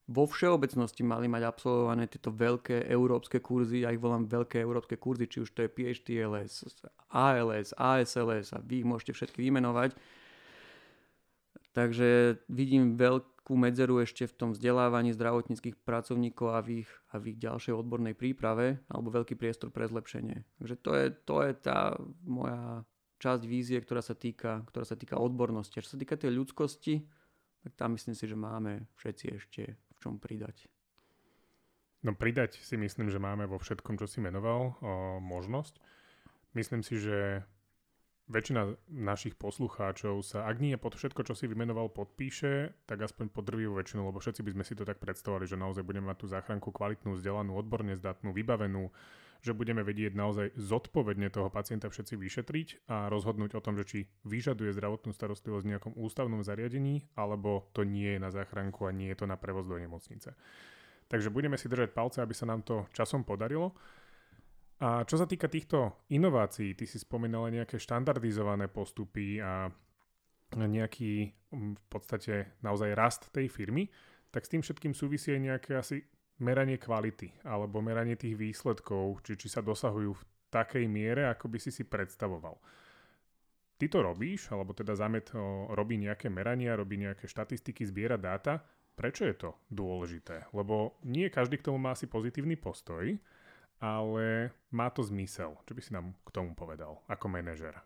[0.05, 5.25] vo všeobecnosti mali mať absolvované tieto veľké európske kurzy, ja ich volám veľké európske kurzy,
[5.25, 9.97] či už to je PHTLS, ALS, ASLS a vy ich môžete všetky vymenovať.
[11.75, 17.35] Takže vidím veľkú medzeru ešte v tom vzdelávaní zdravotníckých pracovníkov a v ich, a v
[17.35, 20.47] ich ďalšej odbornej príprave, alebo veľký priestor pre zlepšenie.
[20.63, 22.87] Takže to je, to je tá moja
[23.19, 25.83] časť vízie, ktorá sa týka, ktorá sa týka odbornosti.
[25.83, 27.03] A čo sa týka tej ľudskosti,
[27.67, 30.71] tak tam myslím si, že máme všetci ešte v čom pridať.
[32.05, 35.81] No pridať si myslím, že máme vo všetkom, čo si menoval, o, možnosť.
[36.53, 37.43] Myslím si, že
[38.25, 43.45] väčšina našich poslucháčov sa, ak nie pod všetko, čo si vymenoval, podpíše, tak aspoň pod
[43.45, 46.27] drvivú väčšinu, lebo všetci by sme si to tak predstavovali, že naozaj budeme mať tú
[46.33, 48.89] záchranku kvalitnú, vzdelanú, odborne zdatnú, vybavenú,
[49.45, 53.99] že budeme vedieť naozaj zodpovedne toho pacienta všetci vyšetriť a rozhodnúť o tom, že či
[54.25, 59.13] vyžaduje zdravotnú starostlivosť v nejakom ústavnom zariadení, alebo to nie je na záchranku a nie
[59.13, 60.33] je to na prevoz do nemocnice.
[61.13, 63.77] Takže budeme si držať palce, aby sa nám to časom podarilo.
[64.85, 69.73] A čo sa týka týchto inovácií, ty si spomínala nejaké štandardizované postupy a
[70.53, 73.89] nejaký v podstate naozaj rast tej firmy,
[74.29, 76.05] tak s tým všetkým súvisí aj nejaké asi
[76.45, 81.59] meranie kvality alebo meranie tých výsledkov, či, či sa dosahujú v takej miere, ako by
[81.65, 82.61] si si predstavoval.
[83.81, 85.33] Ty to robíš, alebo teda Zamet
[85.73, 88.61] robí nejaké merania, robí nejaké štatistiky, zbiera dáta.
[88.95, 90.47] Prečo je to dôležité?
[90.53, 93.17] Lebo nie každý k tomu má asi pozitívny postoj,
[93.79, 95.59] ale má to zmysel.
[95.65, 97.79] Čo by si nám k tomu povedal ako manažer?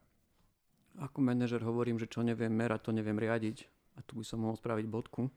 [0.99, 3.69] Ako manažer hovorím, že čo neviem merať, to neviem riadiť.
[3.99, 5.31] A tu by som mohol spraviť bodku.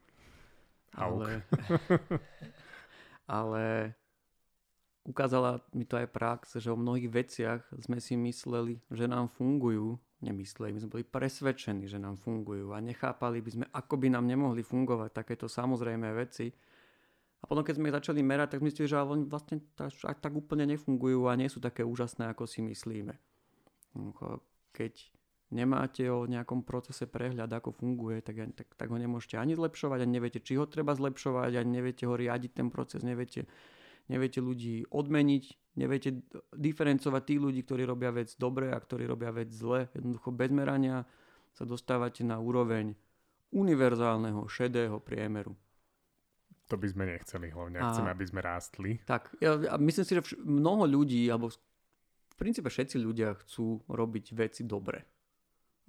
[0.98, 1.46] Ale...
[3.40, 3.96] ale
[5.08, 9.98] ukázala mi to aj prax, že o mnohých veciach sme si mysleli, že nám fungujú,
[10.22, 14.30] nemysleli, my sme boli presvedčení, že nám fungujú a nechápali by sme, ako by nám
[14.30, 16.54] nemohli fungovať takéto samozrejmé veci.
[17.41, 20.69] A potom, keď sme ich začali merať, tak mysleli, že oni vlastne tak, tak úplne
[20.69, 23.17] nefungujú a nie sú také úžasné, ako si myslíme.
[24.71, 24.93] Keď
[25.51, 30.13] nemáte o nejakom procese prehľad, ako funguje, tak, tak, tak ho nemôžete ani zlepšovať, ani
[30.21, 33.49] neviete, či ho treba zlepšovať, ani neviete ho riadiť ten proces, neviete,
[34.08, 36.23] neviete ľudí odmeniť, neviete
[36.56, 39.91] diferencovať tých ľudí, ktorí robia vec dobre a ktorí robia vec zle.
[39.91, 41.04] Jednoducho bez merania
[41.51, 42.95] sa dostávate na úroveň
[43.51, 45.51] univerzálneho šedého priemeru.
[46.72, 49.04] To by sme nechceli, hlavne a, chceme, aby sme rástli.
[49.04, 53.84] Tak, ja, ja myslím si, že vš- mnoho ľudí, alebo v princípe všetci ľudia chcú
[53.92, 55.04] robiť veci dobre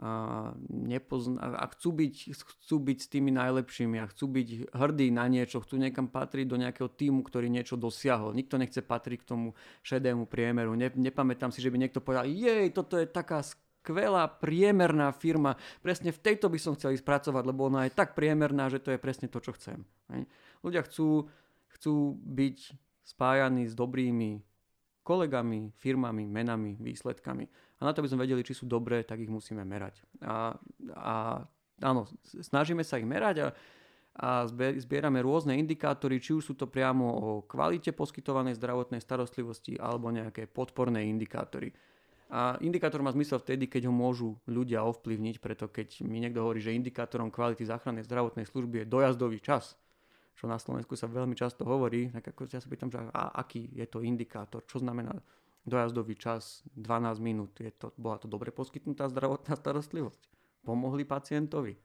[0.03, 5.31] a, nepozna- a chcú, byť, chcú byť s tými najlepšími a chcú byť hrdí na
[5.31, 8.35] niečo, chcú niekam patriť do nejakého týmu, ktorý niečo dosiahol.
[8.35, 9.55] Nikto nechce patriť k tomu
[9.87, 10.75] šedému priemeru.
[10.75, 16.14] Ne, nepamätám si, že by niekto povedal, jej, toto je taká skvelá priemerná firma, presne
[16.14, 18.99] v tejto by som chcel ísť pracovať, lebo ona je tak priemerná, že to je
[18.99, 19.83] presne to, čo chcem.
[20.62, 21.27] Ľudia chcú,
[21.79, 22.59] chcú byť
[23.03, 24.42] spájaní s dobrými
[25.03, 27.44] kolegami, firmami, menami, výsledkami.
[27.79, 29.98] A na to, aby sme vedeli, či sú dobré, tak ich musíme merať.
[30.22, 30.55] A,
[30.94, 31.42] a
[31.83, 33.48] áno, snažíme sa ich merať a,
[34.14, 34.29] a
[34.79, 40.46] zbierame rôzne indikátory, či už sú to priamo o kvalite poskytovanej zdravotnej starostlivosti alebo nejaké
[40.46, 41.75] podporné indikátory.
[42.33, 46.64] A indikátor má zmysel vtedy, keď ho môžu ľudia ovplyvniť, preto keď mi niekto hovorí,
[46.64, 49.77] že indikátorom kvality záchrannej zdravotnej služby je dojazdový čas,
[50.37, 53.68] čo na Slovensku sa veľmi často hovorí, tak ako ja sa pýtam, že a aký
[53.73, 55.12] je to indikátor, čo znamená
[55.62, 60.21] dojazdový čas 12 minút, je to, bola to dobre poskytnutá zdravotná starostlivosť,
[60.66, 61.79] pomohli pacientovi.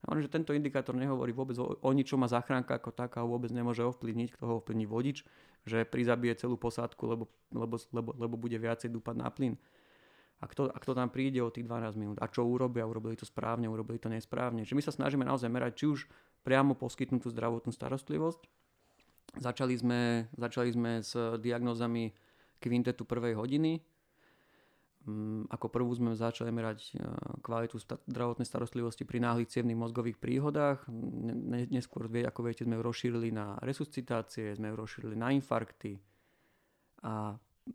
[0.00, 3.84] A že tento indikátor nehovorí vôbec o, o ničom a záchranka ako taká vôbec nemôže
[3.84, 5.28] ovplyvniť, kto ho ovplyvní vodič,
[5.68, 9.60] že prizabije celú posádku, lebo, lebo, lebo, lebo bude viacej dúpať na plyn.
[10.40, 13.28] A kto, a kto tam príde o tých 12 minút a čo urobia, urobili to
[13.28, 14.64] správne, urobili to nesprávne.
[14.64, 15.98] Čiže my sa snažíme naozaj merať či už
[16.40, 18.48] priamo poskytnutú zdravotnú starostlivosť.
[19.36, 22.10] Začali sme, začali sme s diagnózami
[22.56, 23.84] kvintetu prvej hodiny,
[25.00, 27.00] Mm, ako prvú sme začali merať e,
[27.40, 30.84] kvalitu zdravotnej starostlivosti pri náhlych cievných mozgových príhodách.
[31.72, 35.96] Neskôr, ako viete, sme ju rozšírili na resuscitácie, sme ju rozšírili na infarkty.
[37.00, 37.32] A,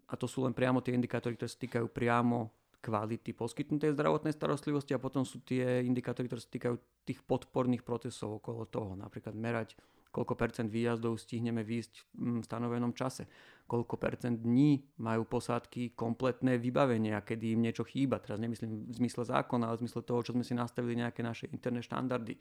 [0.09, 2.51] a to sú len priamo tie indikátory, ktoré sa týkajú priamo
[2.85, 8.37] kvality poskytnutej zdravotnej starostlivosti a potom sú tie indikátory, ktoré sa týkajú tých podporných procesov
[8.37, 8.93] okolo toho.
[8.93, 9.73] Napríklad merať
[10.15, 13.27] koľko percent výjazdov stihneme výjsť v stanovenom čase,
[13.67, 18.23] koľko percent dní majú posádky kompletné vybavenie a kedy im niečo chýba.
[18.23, 21.51] Teraz nemyslím v zmysle zákona, ale v zmysle toho, čo sme si nastavili nejaké naše
[21.51, 22.39] interné štandardy.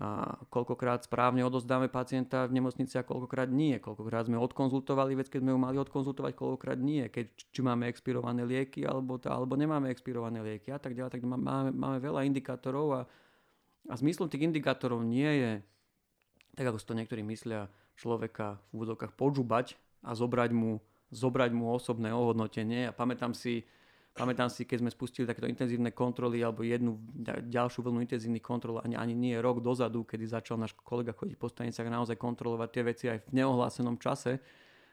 [0.00, 3.76] A koľkokrát správne odozdáme pacienta v nemocnici a koľkokrát nie.
[3.76, 7.04] Koľkokrát sme odkonzultovali vec, keď sme ju mali odkonzultovať, koľkokrát nie.
[7.12, 11.20] Keď, či máme expirované lieky alebo, alebo nemáme expirované lieky a tak ďalej.
[11.20, 13.00] Tak máme, máme veľa indikátorov a,
[13.92, 15.52] a zmyslom tých indikátorov nie je
[16.56, 20.80] tak ako si to niektorí myslia, človeka v úvodzovkách podžubať a zobrať mu,
[21.12, 22.88] zobrať mu osobné ohodnotenie.
[22.88, 23.64] A pamätám si,
[24.14, 26.98] pamätám si, keď sme spustili takéto intenzívne kontroly alebo jednu
[27.46, 31.48] ďalšiu vlnu intenzívnych kontrol, ani, ani nie rok dozadu, kedy začal náš kolega chodiť po
[31.48, 34.42] staniciach a naozaj kontrolovať tie veci aj v neohlásenom čase,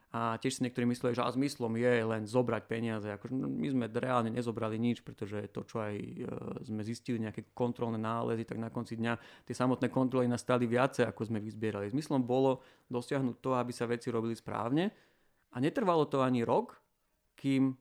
[0.07, 3.11] a tiež si niektorí mysleli, že a zmyslom je len zobrať peniaze.
[3.11, 6.23] Akože no, my sme reálne nezobrali nič, pretože to, čo aj e,
[6.63, 11.27] sme zistili, nejaké kontrolné nálezy, tak na konci dňa tie samotné kontroly nastali viacej, ako
[11.27, 11.91] sme vyzbierali.
[11.91, 14.95] Zmyslom bolo dosiahnuť to, aby sa veci robili správne
[15.51, 16.79] a netrvalo to ani rok,
[17.35, 17.75] kým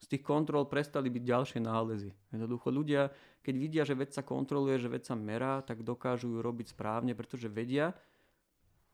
[0.00, 2.10] z tých kontrol prestali byť ďalšie nálezy.
[2.32, 3.12] Jednoducho ľudia,
[3.44, 7.12] keď vidia, že vec sa kontroluje, že vec sa merá, tak dokážu ju robiť správne,
[7.12, 7.92] pretože vedia,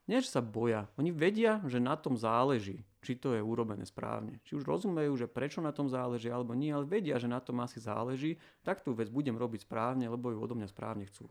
[0.06, 0.86] nie, že sa boja.
[1.02, 4.38] Oni vedia, že na tom záleží, či to je urobené správne.
[4.46, 7.58] Či už rozumejú, že prečo na tom záleží alebo nie, ale vedia, že na tom
[7.58, 11.26] asi záleží, tak tú vec budem robiť správne, lebo ju odo mňa správne chcú.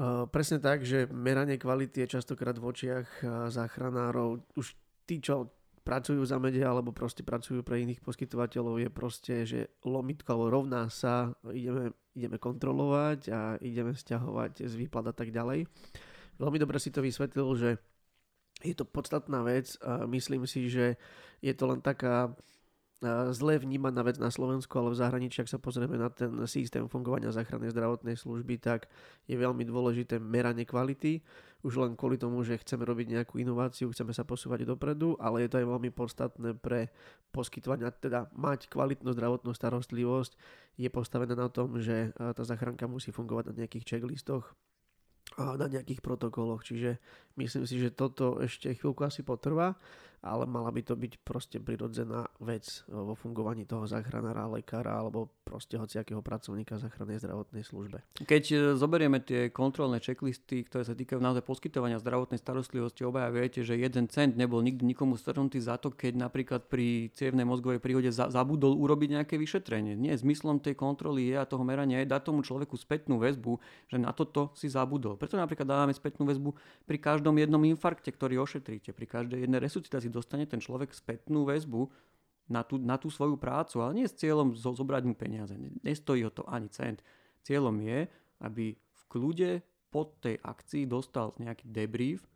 [0.00, 3.08] Uh, presne tak, že meranie kvality je častokrát v očiach
[3.52, 4.40] záchranárov.
[4.56, 4.72] Už
[5.04, 10.28] tí, čo pracujú za media alebo proste pracujú pre iných poskytovateľov je proste, že lomitko
[10.30, 15.64] alebo rovná sa, ideme, ideme kontrolovať a ideme stiahovať z výplat a tak ďalej.
[16.40, 17.70] Veľmi dobre si to vysvetlil, že
[18.60, 21.00] je to podstatná vec a myslím si, že
[21.40, 22.32] je to len taká
[23.32, 27.32] zle vnímaná vec na Slovensku, ale v zahraničí, ak sa pozrieme na ten systém fungovania
[27.32, 28.92] záchrannej zdravotnej služby, tak
[29.24, 31.24] je veľmi dôležité meranie kvality.
[31.60, 35.48] Už len kvôli tomu, že chceme robiť nejakú inováciu, chceme sa posúvať dopredu, ale je
[35.52, 36.88] to aj veľmi podstatné pre
[37.32, 40.36] poskytovanie, teda mať kvalitnú zdravotnú starostlivosť
[40.80, 44.56] je postavené na tom, že tá záchranka musí fungovať na nejakých checklistoch,
[45.36, 46.64] na nejakých protokoloch.
[46.64, 46.96] Čiže
[47.36, 49.76] myslím si, že toto ešte chvíľku asi potrvá
[50.20, 55.32] ale mala by to byť proste prirodzená vec e, vo fungovaní toho záchranára, lekára alebo
[55.48, 58.04] proste hociakého pracovníka záchrannej zdravotnej službe.
[58.20, 63.64] Keď e, zoberieme tie kontrolné checklisty, ktoré sa týkajú naozaj poskytovania zdravotnej starostlivosti, obaja viete,
[63.64, 68.12] že jeden cent nebol nikdy nikomu strhnutý za to, keď napríklad pri cievnej mozgovej príhode
[68.12, 69.96] za, zabudol urobiť nejaké vyšetrenie.
[69.96, 73.56] Nie, zmyslom tej kontroly je a toho merania je dať tomu človeku spätnú väzbu,
[73.88, 75.16] že na toto si zabudol.
[75.16, 76.52] Preto napríklad dávame spätnú väzbu
[76.84, 81.86] pri každom jednom infarkte, ktorý ošetríte, pri každej jednej resuscitácii dostane ten človek spätnú väzbu
[82.50, 85.54] na tú, na tú svoju prácu, ale nie s cieľom zo, zobrať mu peniaze.
[85.86, 87.00] Nestojí ho to ani cent.
[87.46, 88.10] Cieľom je,
[88.42, 89.50] aby v kľude
[89.90, 92.26] po tej akcii dostal nejaký debrief,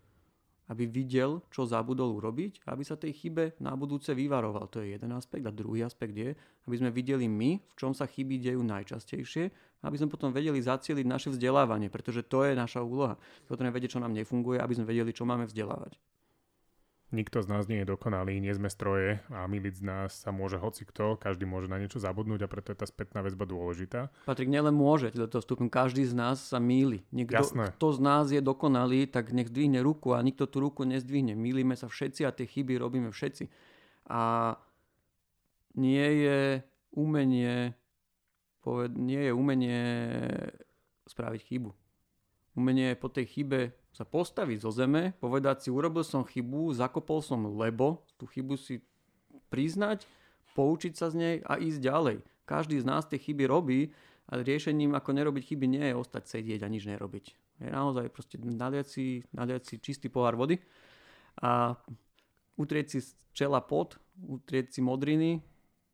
[0.73, 4.73] aby videl, čo zabudol urobiť, aby sa tej chybe na budúce vyvaroval.
[4.73, 5.45] To je jeden aspekt.
[5.45, 6.33] A druhý aspekt je,
[6.65, 9.53] aby sme videli my, v čom sa chyby dejú najčastejšie,
[9.85, 13.21] aby sme potom vedeli zacieliť naše vzdelávanie, pretože to je naša úloha.
[13.45, 16.01] Potrebujeme vedieť, čo nám nefunguje, aby sme vedeli, čo máme vzdelávať.
[17.14, 20.59] Nikto z nás nie je dokonalý, nie sme stroje a miliť z nás sa môže
[20.59, 24.11] hoci kto, každý môže na niečo zabudnúť a preto je tá spätná väzba dôležitá.
[24.27, 27.07] Patrik, nielen môže, do toho vstupom, každý z nás sa míli.
[27.14, 27.70] Niekto, Jasné.
[27.79, 31.38] Kto z nás je dokonalý, tak nech zdvihne ruku a nikto tú ruku nezdvihne.
[31.38, 33.46] Mýlime sa všetci a tie chyby robíme všetci.
[34.11, 34.55] A
[35.79, 37.79] nie je umenie,
[38.59, 39.83] poved, nie je umenie
[41.07, 41.70] spraviť chybu.
[42.58, 47.47] Umenie po tej chybe sa postaviť zo zeme, povedať si, urobil som chybu, zakopol som
[47.55, 48.83] lebo, tú chybu si
[49.55, 50.03] priznať,
[50.59, 52.19] poučiť sa z nej a ísť ďalej.
[52.42, 53.95] Každý z nás tie chyby robí
[54.27, 57.25] a riešením, ako nerobiť chyby, nie je ostať sedieť a nič nerobiť.
[57.63, 60.59] Je naozaj proste naliať si, naliať si čistý pohár vody
[61.38, 61.79] a
[62.59, 63.95] utrieť si z čela pot,
[64.27, 65.38] utrieť si modriny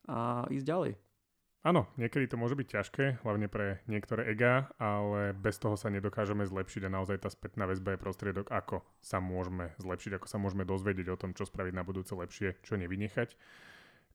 [0.09, 0.93] a ísť ďalej.
[1.61, 6.41] Áno, niekedy to môže byť ťažké, hlavne pre niektoré ega, ale bez toho sa nedokážeme
[6.49, 10.65] zlepšiť a naozaj tá spätná väzba je prostriedok, ako sa môžeme zlepšiť, ako sa môžeme
[10.65, 13.37] dozvedieť o tom, čo spraviť na budúce lepšie, čo nevynechať.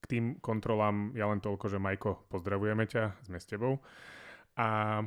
[0.01, 3.77] K tým kontrolám ja len toľko, že Majko, pozdravujeme ťa, sme s tebou.
[4.57, 5.05] A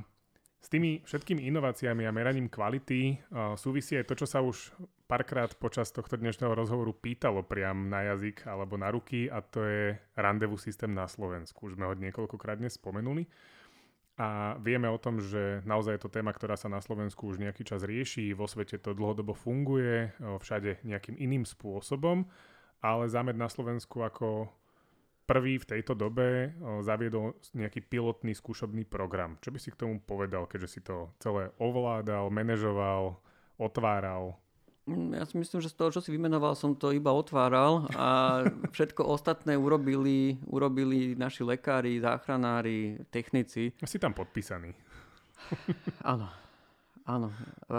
[0.58, 4.74] s tými všetkými inováciami a meraním kvality uh, súvisí aj to, čo sa už
[5.06, 9.96] párkrát počas tohto dnešného rozhovoru pýtalo priam na jazyk alebo na ruky a to je
[10.18, 11.70] randevu systém na Slovensku.
[11.70, 13.24] Už sme ho niekoľkokrát dnes spomenuli.
[14.18, 17.62] A vieme o tom, že naozaj je to téma, ktorá sa na Slovensku už nejaký
[17.62, 22.26] čas rieši, vo svete to dlhodobo funguje, všade nejakým iným spôsobom,
[22.82, 24.50] ale zámer na Slovensku ako
[25.28, 29.36] prvý v tejto dobe zaviedol nejaký pilotný skúšobný program.
[29.44, 33.20] Čo by si k tomu povedal, keďže si to celé ovládal, manažoval,
[33.60, 34.40] otváral?
[34.88, 38.40] Mm, ja si myslím, že z toho, čo si vymenoval, som to iba otváral a
[38.74, 43.76] všetko ostatné urobili, urobili naši lekári, záchranári, technici.
[43.84, 44.72] Si tam podpísaný.
[46.08, 46.47] Áno.
[47.08, 47.32] Áno,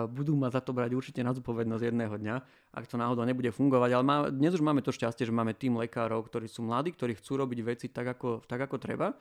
[0.10, 2.36] budú ma za to brať určite na zodpovednosť jedného dňa,
[2.74, 3.90] ak to náhodou nebude fungovať.
[3.94, 7.14] Ale má, dnes už máme to šťastie, že máme tým lekárov, ktorí sú mladí, ktorí
[7.22, 9.14] chcú robiť veci tak ako, tak, ako treba.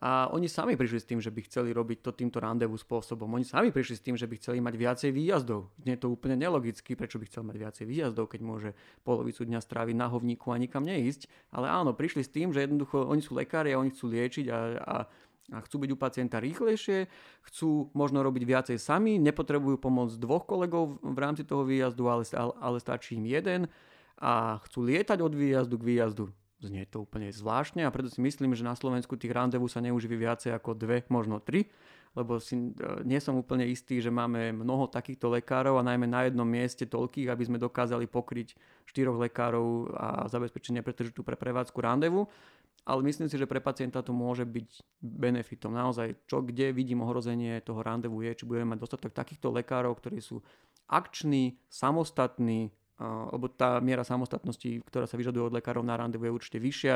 [0.00, 3.28] A oni sami prišli s tým, že by chceli robiť to týmto randevu spôsobom.
[3.36, 5.68] Oni sami prišli s tým, že by chceli mať viacej výjazdov.
[5.84, 8.70] Nie je to úplne nelogicky, prečo by chcel mať viacej výjazdov, keď môže
[9.04, 11.28] polovicu dňa stráviť na hovníku a nikam neísť.
[11.52, 14.58] Ale áno, prišli s tým, že jednoducho oni sú lekári a oni chcú liečiť a,
[14.80, 14.96] a
[15.50, 17.10] a chcú byť u pacienta rýchlejšie,
[17.50, 22.24] chcú možno robiť viacej sami, nepotrebujú pomoc dvoch kolegov v rámci toho výjazdu, ale,
[22.58, 23.66] ale stačí im jeden
[24.20, 26.24] a chcú lietať od výjazdu k výjazdu.
[26.60, 30.20] Znie to úplne zvláštne a preto si myslím, že na Slovensku tých randevu sa neuživí
[30.20, 31.72] viacej ako dve, možno tri,
[32.12, 32.76] lebo si, e,
[33.08, 37.32] nie som úplne istý, že máme mnoho takýchto lekárov a najmä na jednom mieste toľkých,
[37.32, 42.28] aby sme dokázali pokryť štyroch lekárov a zabezpečiť nepretržitú pre prevádzku randevu
[42.84, 45.70] ale myslím si, že pre pacienta to môže byť benefitom.
[45.70, 50.18] Naozaj, čo kde vidím ohrozenie toho randevu je, či budeme mať dostatok takýchto lekárov, ktorí
[50.18, 50.40] sú
[50.90, 52.72] akční, samostatní,
[53.30, 56.94] lebo tá miera samostatnosti, ktorá sa vyžaduje od lekárov na randevu je určite vyššia.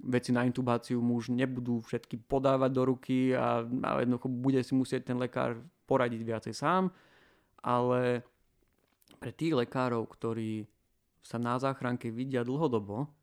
[0.00, 4.72] Veci na intubáciu mu už nebudú všetky podávať do ruky a, a jednoducho bude si
[4.72, 6.88] musieť ten lekár poradiť viacej sám,
[7.60, 8.24] ale
[9.20, 10.64] pre tých lekárov, ktorí
[11.20, 13.19] sa na záchranke vidia dlhodobo,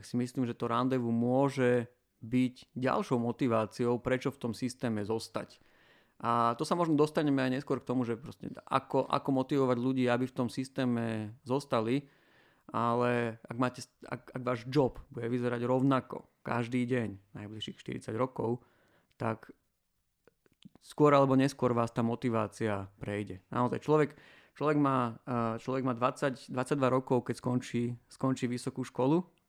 [0.00, 1.84] tak si myslím, že to randevu môže
[2.24, 5.60] byť ďalšou motiváciou, prečo v tom systéme zostať.
[6.24, 10.08] A to sa možno dostaneme aj neskôr k tomu, že proste ako, ako motivovať ľudí,
[10.08, 12.08] aby v tom systéme zostali,
[12.72, 18.64] ale ak, máte, ak, ak váš job bude vyzerať rovnako každý deň, najbližších 40 rokov,
[19.20, 19.52] tak
[20.80, 23.44] skôr alebo neskôr vás tá motivácia prejde.
[23.52, 24.16] Naozaj človek,
[24.56, 25.20] človek má,
[25.60, 29.39] človek má 20, 22 rokov, keď skončí, skončí vysokú školu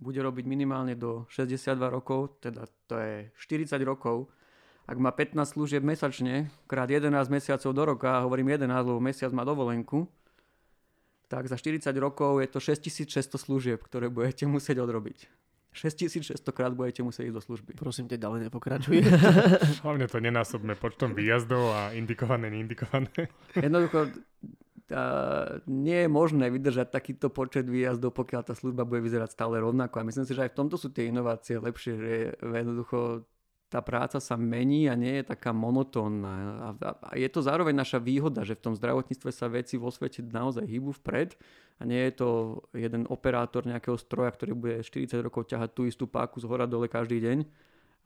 [0.00, 4.28] bude robiť minimálne do 62 rokov, teda to je 40 rokov.
[4.86, 9.42] Ak má 15 služieb mesačne, krát 11 mesiacov do roka, hovorím 11, lebo mesiac má
[9.42, 10.06] dovolenku,
[11.26, 15.26] tak za 40 rokov je to 6600 služieb, ktoré budete musieť odrobiť.
[15.76, 17.70] 6600 krát budete musieť ísť do služby.
[17.76, 18.96] Prosím ťa, ďalej nepokračuj.
[19.84, 23.28] Hlavne to nenásobné počtom výjazdov a indikované, neindikované.
[23.52, 24.08] Jednoducho,
[25.66, 29.98] nie je možné vydržať takýto počet výjazdov, pokiaľ tá služba bude vyzerať stále rovnako.
[29.98, 33.26] A myslím si, že aj v tomto sú tie inovácie lepšie, že jednoducho
[33.66, 36.30] tá práca sa mení a nie je taká monotónna.
[36.30, 39.90] A, a, a je to zároveň naša výhoda, že v tom zdravotníctve sa veci vo
[39.90, 41.34] svete naozaj hýbu vpred
[41.76, 42.28] a nie je to
[42.70, 46.86] jeden operátor nejakého stroja, ktorý bude 40 rokov ťahať tú istú páku z hora dole
[46.86, 47.38] každý deň,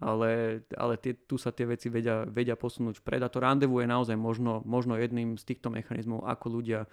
[0.00, 3.86] ale, ale tie, tu sa tie veci vedia, vedia posunúť vpred a to randevu je
[3.86, 6.88] naozaj možno, možno jedným z týchto mechanizmov, ako ľudia,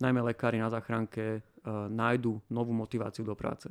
[0.00, 3.68] najmä lekári na záchranke, uh, nájdu novú motiváciu do práce.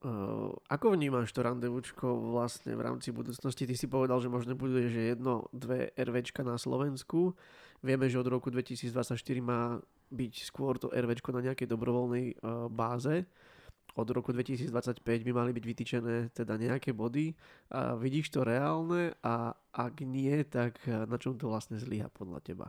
[0.00, 3.68] Uh, ako vnímaš to randevučko vlastne v rámci budúcnosti?
[3.68, 7.36] Ty si povedal, že možno bude, že jedno, dve RVčka na Slovensku.
[7.84, 9.76] Vieme, že od roku 2024 má
[10.08, 13.28] byť skôr to RVčko na nejakej dobrovoľnej uh, báze
[13.94, 17.34] od roku 2025 by mali byť vytýčené teda nejaké body.
[17.74, 22.68] A vidíš to reálne a ak nie, tak na čom to vlastne zlyha podľa teba?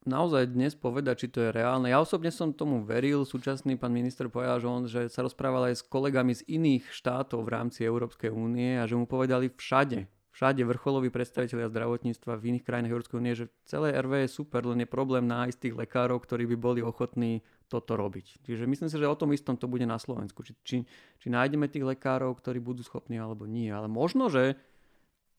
[0.00, 1.92] Naozaj dnes povedať, či to je reálne.
[1.92, 3.28] Ja osobne som tomu veril.
[3.28, 7.44] Súčasný pán minister povedal, že on že sa rozprával aj s kolegami z iných štátov
[7.44, 12.64] v rámci Európskej únie a že mu povedali všade, všade vrcholoví predstavitelia zdravotníctva v iných
[12.64, 16.48] krajinách Európskej únie, že celé RV je super, len je problém nájsť tých lekárov, ktorí
[16.48, 18.42] by boli ochotní toto robiť.
[18.42, 20.42] Čiže myslím si, že o tom istom to bude na Slovensku.
[20.42, 20.76] Či, či,
[21.22, 23.70] či nájdeme tých lekárov, ktorí budú schopní alebo nie.
[23.70, 24.58] Ale možno, že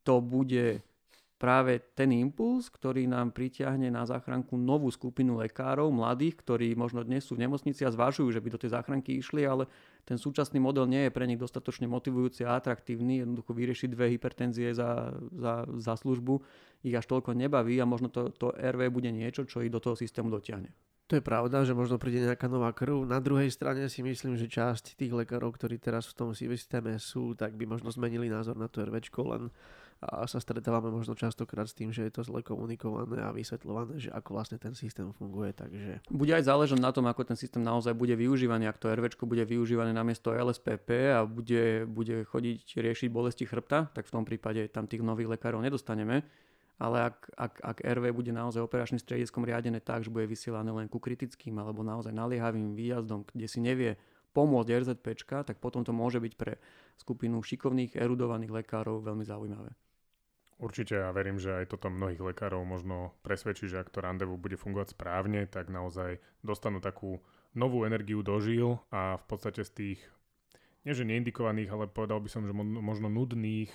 [0.07, 0.79] to bude
[1.41, 7.25] práve ten impuls, ktorý nám pritiahne na záchranku novú skupinu lekárov, mladých, ktorí možno dnes
[7.25, 9.65] sú v nemocnici a zvažujú, že by do tej záchranky išli, ale
[10.05, 13.25] ten súčasný model nie je pre nich dostatočne motivujúci a atraktívny.
[13.25, 16.45] Jednoducho vyriešiť dve hypertenzie za, za, za službu
[16.85, 19.97] ich až toľko nebaví a možno to, to RV bude niečo, čo ich do toho
[19.97, 20.69] systému dotiahne.
[21.11, 23.03] To je pravda, že možno príde nejaká nová krv.
[23.03, 27.35] Na druhej strane si myslím, že časť tých lekárov, ktorí teraz v tom systéme sú,
[27.35, 29.51] tak by možno zmenili názor na to RVčko, len
[30.01, 34.09] a sa stretávame možno častokrát s tým, že je to zle komunikované a vysvetľované, že
[34.09, 35.53] ako vlastne ten systém funguje.
[35.53, 36.09] Takže...
[36.09, 39.45] Bude aj záležať na tom, ako ten systém naozaj bude využívaný, ak to RVčko bude
[39.45, 44.89] využívané namiesto LSPP a bude, bude chodiť riešiť bolesti chrbta, tak v tom prípade tam
[44.89, 46.25] tých nových lekárov nedostaneme.
[46.81, 50.89] Ale ak, ak, ak RV bude naozaj operačným strediskom riadené tak, že bude vysielané len
[50.89, 54.01] ku kritickým alebo naozaj naliehavým výjazdom, kde si nevie
[54.33, 56.57] pomôcť RZPčka, tak potom to môže byť pre
[56.97, 59.77] skupinu šikovných, erudovaných lekárov veľmi zaujímavé.
[60.61, 64.57] Určite ja verím, že aj toto mnohých lekárov možno presvedčí, že ak to randevu bude
[64.57, 67.21] fungovať správne, tak naozaj dostanú takú
[67.57, 69.99] novú energiu do žil a v podstate z tých,
[70.85, 73.73] nie že neindikovaných, ale povedal by som, že možno nudných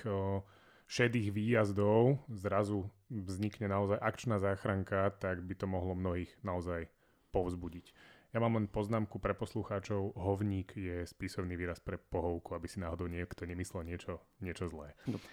[0.86, 6.90] šedých výjazdov zrazu vznikne naozaj akčná záchranka, tak by to mohlo mnohých naozaj
[7.30, 7.92] povzbudiť.
[8.34, 10.12] Ja mám len poznámku pre poslucháčov.
[10.18, 14.92] Hovník je spisovný výraz pre pohovku, aby si náhodou niekto nemyslel niečo, niečo zlé.
[15.08, 15.24] Dobre.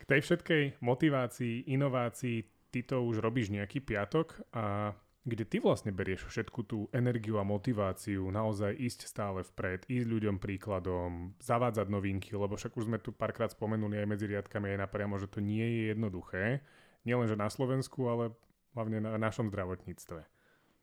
[0.00, 2.42] K tej všetkej motivácii, inovácii,
[2.72, 7.46] ty to už robíš nejaký piatok a kde ty vlastne berieš všetku tú energiu a
[7.46, 13.14] motiváciu naozaj ísť stále vpred, ísť ľuďom príkladom, zavádzať novinky, lebo však už sme tu
[13.14, 16.64] párkrát spomenuli aj medzi riadkami aj napriamo, že to nie je jednoduché,
[17.02, 18.34] nielenže na Slovensku, ale
[18.74, 20.20] hlavne na našom zdravotníctve.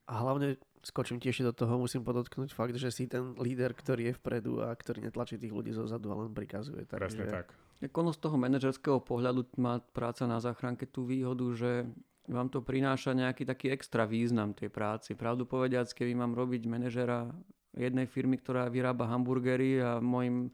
[0.09, 4.17] A hlavne skočím tiež do toho, musím podotknúť fakt, že si ten líder, ktorý je
[4.17, 6.89] vpredu a ktorý netlačí tých ľudí zo zadu a len prikazuje.
[6.89, 6.97] Takže...
[6.97, 7.53] Presne tak.
[7.80, 11.72] Ono z toho manažerského pohľadu má práca na záchranke tú výhodu, že
[12.28, 15.15] vám to prináša nejaký taký extra význam tej práci.
[15.15, 17.32] Pravdu povediac, keby mám robiť manažera
[17.74, 20.49] jednej firmy, ktorá vyrába hamburgery a môjim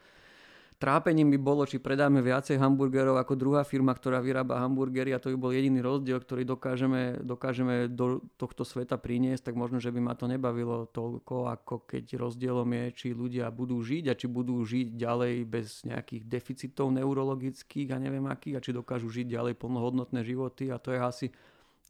[0.76, 5.32] Trápením by bolo, či predáme viacej hamburgerov ako druhá firma, ktorá vyrába hamburgery a to
[5.32, 10.04] by bol jediný rozdiel, ktorý dokážeme, dokážeme do tohto sveta priniesť, tak možno, že by
[10.04, 14.60] ma to nebavilo toľko, ako keď rozdielom je, či ľudia budú žiť a či budú
[14.60, 20.28] žiť ďalej bez nejakých deficitov neurologických a neviem akých a či dokážu žiť ďalej plnohodnotné
[20.28, 21.28] životy a to je asi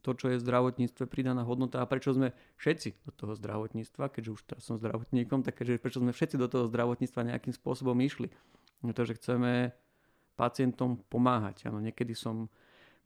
[0.06, 2.30] to, čo je v zdravotníctve pridaná hodnota a prečo sme
[2.62, 6.46] všetci do toho zdravotníctva, keďže už teraz som zdravotníkom, tak keďže prečo sme všetci do
[6.46, 8.30] toho zdravotníctva nejakým spôsobom išli.
[8.84, 9.72] No to, že chceme
[10.36, 11.66] pacientom pomáhať.
[11.72, 12.52] Ano, niekedy som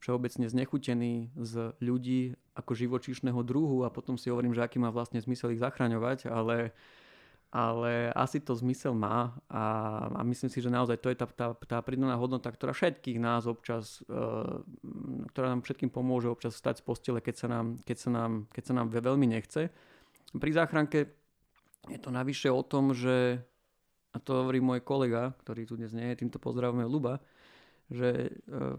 [0.01, 5.21] všeobecne znechutený z ľudí ako živočíšneho druhu a potom si hovorím, že aký má vlastne
[5.21, 6.73] zmysel ich zachraňovať, ale,
[7.53, 9.63] ale asi to zmysel má a,
[10.11, 13.45] a myslím si, že naozaj to je tá, tá, tá pridaná hodnota, ktorá všetkých nás
[13.45, 14.65] občas, uh,
[15.31, 18.63] ktorá nám všetkým pomôže občas stať z postele, keď sa nám, keď sa nám, keď
[18.65, 19.69] sa nám veľmi nechce.
[20.33, 21.13] Pri záchranke
[21.93, 23.45] je to navyše o tom, že
[24.11, 27.23] a to hovorí môj kolega, ktorý tu dnes nie je, týmto pozdravujeme Luba,
[27.91, 28.29] že e,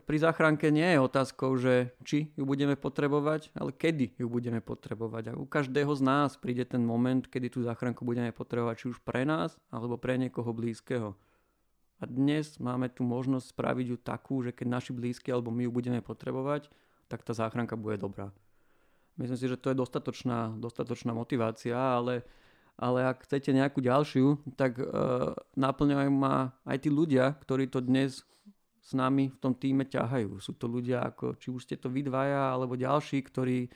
[0.09, 5.33] pri záchranke nie je otázkou, že či ju budeme potrebovať, ale kedy ju budeme potrebovať.
[5.33, 9.05] A u každého z nás príde ten moment, kedy tú záchranku budeme potrebovať, či už
[9.05, 11.13] pre nás, alebo pre niekoho blízkeho.
[12.01, 15.71] A dnes máme tu možnosť spraviť ju takú, že keď naši blízki alebo my ju
[15.71, 16.73] budeme potrebovať,
[17.07, 18.33] tak tá záchranka bude dobrá.
[19.21, 22.25] Myslím si, že to je dostatočná, dostatočná motivácia, ale
[22.81, 28.25] ale ak chcete nejakú ďalšiu, tak uh, naplňajú ma aj tí ľudia, ktorí to dnes
[28.83, 30.43] s nami v tom týme ťahajú.
[30.43, 33.71] Sú to ľudia ako, či už ste to vy dvaja, alebo ďalší, ktorí,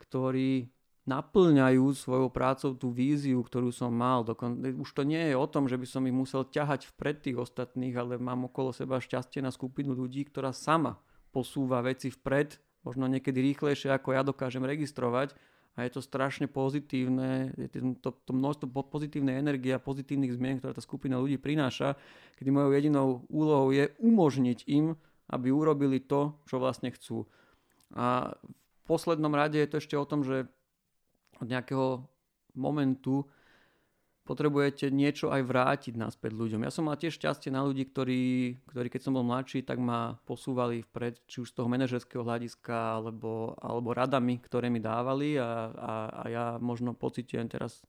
[0.00, 4.22] ktorí naplňajú svojou prácou tú víziu, ktorú som mal.
[4.22, 4.62] Dokon...
[4.78, 7.92] Už to nie je o tom, že by som ich musel ťahať vpred tých ostatných,
[7.98, 11.02] ale mám okolo seba šťastie na skupinu ľudí, ktorá sama
[11.34, 12.56] posúva veci vpred,
[12.86, 15.34] možno niekedy rýchlejšie, ako ja dokážem registrovať
[15.72, 17.68] a je to strašne pozitívne, je
[18.04, 21.96] to, to množstvo pozitívnej energie a pozitívnych zmien, ktoré tá skupina ľudí prináša,
[22.36, 24.92] kedy mojou jedinou úlohou je umožniť im,
[25.32, 27.24] aby urobili to, čo vlastne chcú.
[27.96, 30.44] A v poslednom rade je to ešte o tom, že
[31.40, 32.04] od nejakého
[32.52, 33.24] momentu
[34.32, 36.64] potrebujete niečo aj vrátiť naspäť ľuďom.
[36.64, 40.16] Ja som mal tiež šťastie na ľudí, ktorí, ktorí keď som bol mladší, tak ma
[40.24, 45.68] posúvali vpred, či už z toho manažerského hľadiska, alebo, alebo radami, ktoré mi dávali a,
[45.68, 47.84] a, a ja možno pocitujem teraz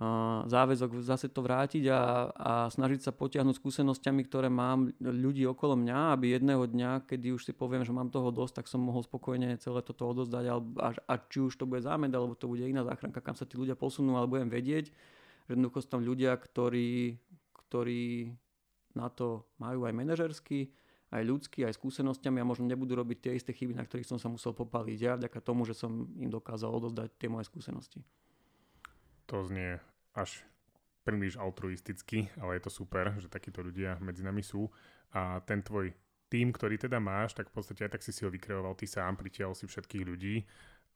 [0.00, 5.76] uh, záväzok zase to vrátiť a, a snažiť sa potiahnuť skúsenosťami, ktoré mám ľudí okolo
[5.76, 9.04] mňa, aby jedného dňa, kedy už si poviem, že mám toho dosť, tak som mohol
[9.04, 10.56] spokojne celé toto odozdať a,
[11.04, 13.76] a, či už to bude zámed, alebo to bude iná záchranka, kam sa tí ľudia
[13.76, 14.88] posunú, alebo budem vedieť,
[15.50, 17.18] Jednoducho sú tam ľudia, ktorí,
[17.66, 18.34] ktorí
[18.94, 20.70] na to majú aj manažersky
[21.10, 24.30] aj ľudský, aj skúsenostiami a možno nebudú robiť tie isté chyby, na ktorých som sa
[24.30, 28.06] musel popaliť ja, vďaka tomu, že som im dokázal odozdať tie moje skúsenosti.
[29.26, 29.82] To znie
[30.14, 30.46] až
[31.02, 34.70] príliš altruisticky, ale je to super, že takíto ľudia medzi nami sú.
[35.10, 35.90] A ten tvoj
[36.30, 39.18] tým, ktorý teda máš, tak v podstate aj tak si si ho vykreoval ty sám,
[39.18, 40.46] pritiahol si všetkých ľudí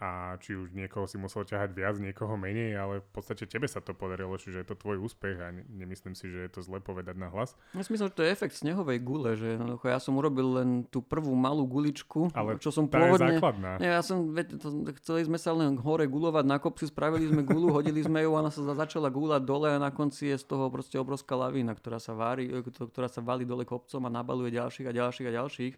[0.03, 3.79] a či už niekoho si musel ťahať viac, niekoho menej, ale v podstate tebe sa
[3.79, 7.15] to podarilo, čiže je to tvoj úspech a nemyslím si, že je to zle povedať
[7.15, 7.55] na hlas.
[7.79, 9.55] Ja si myslím, že to je efekt snehovej gule, že
[9.87, 13.39] ja som urobil len tú prvú malú guličku, ale čo som tá pôvodne...
[13.39, 13.71] je základná.
[13.79, 14.69] Nie, ja som, to,
[14.99, 18.51] chceli sme sa len hore gulovať na kopci, spravili sme gulu, hodili sme ju ona
[18.51, 22.19] sa začala gulať dole a na konci je z toho proste obrovská lavína, ktorá sa,
[22.19, 25.75] vári, ktorá sa valí dole kopcom a nabaluje ďalších a ďalších a ďalších.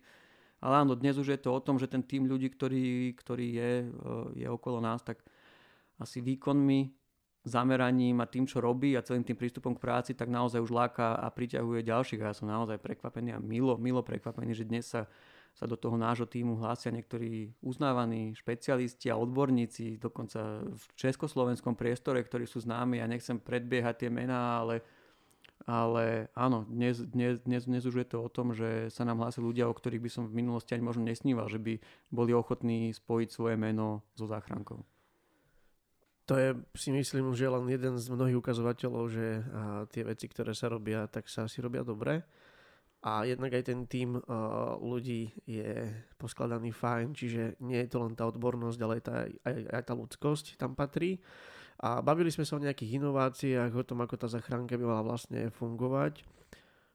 [0.61, 3.73] Ale áno, dnes už je to o tom, že ten tým ľudí, ktorý, ktorý je,
[3.85, 5.21] eh, je okolo nás, tak
[6.01, 6.93] asi výkonmi,
[7.47, 11.15] zameraním a tým, čo robí a celým tým prístupom k práci, tak naozaj už láka
[11.15, 12.21] a priťahuje ďalších.
[12.27, 15.07] A ja som naozaj prekvapený a milo, milo prekvapený, že dnes sa,
[15.55, 22.19] sa do toho nášho týmu hlásia niektorí uznávaní špecialisti a odborníci, dokonca v československom priestore,
[22.19, 22.99] ktorí sú známi.
[22.99, 24.83] Ja nechcem predbiehať tie mená, ale
[25.67, 29.43] ale áno, dnes, dnes, dnes, dnes už je to o tom, že sa nám hlásia
[29.43, 31.83] ľudia, o ktorých by som v minulosti ani možno nesníval, že by
[32.14, 34.87] boli ochotní spojiť svoje meno so záchrankou.
[36.27, 39.47] To je, si myslím, že len jeden z mnohých ukazovateľov, že
[39.95, 42.23] tie veci, ktoré sa robia, tak sa asi robia dobre.
[43.07, 44.19] A jednak aj ten tým
[44.83, 45.87] ľudí je
[46.19, 49.14] poskladaný fajn, čiže nie je to len tá odbornosť, ale aj tá,
[49.47, 51.23] aj, aj tá ľudskosť tam patrí.
[51.77, 55.53] A bavili sme sa o nejakých inováciách, o tom, ako tá zachránka by mala vlastne
[55.53, 56.24] fungovať.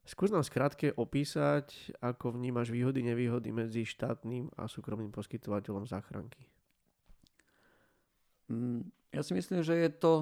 [0.01, 6.41] Skús nám skrátke opísať, ako vnímaš výhody, nevýhody medzi štátnym a súkromným poskytovateľom záchranky.
[8.49, 10.13] Mm, ja si myslím, že je to...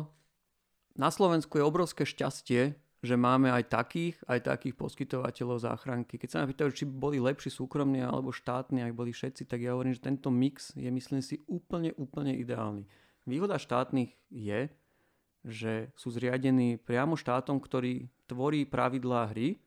[1.00, 6.20] Na Slovensku je obrovské šťastie, že máme aj takých, aj takých poskytovateľov záchranky.
[6.20, 9.72] Keď sa ma pýtajú, či boli lepší súkromní alebo štátni, ak boli všetci, tak ja
[9.72, 12.84] hovorím, že tento mix je, myslím si, úplne, úplne ideálny.
[13.30, 14.74] Výhoda štátnych je,
[15.46, 19.62] že sú zriadení priamo štátom, ktorý tvorí pravidlá hry,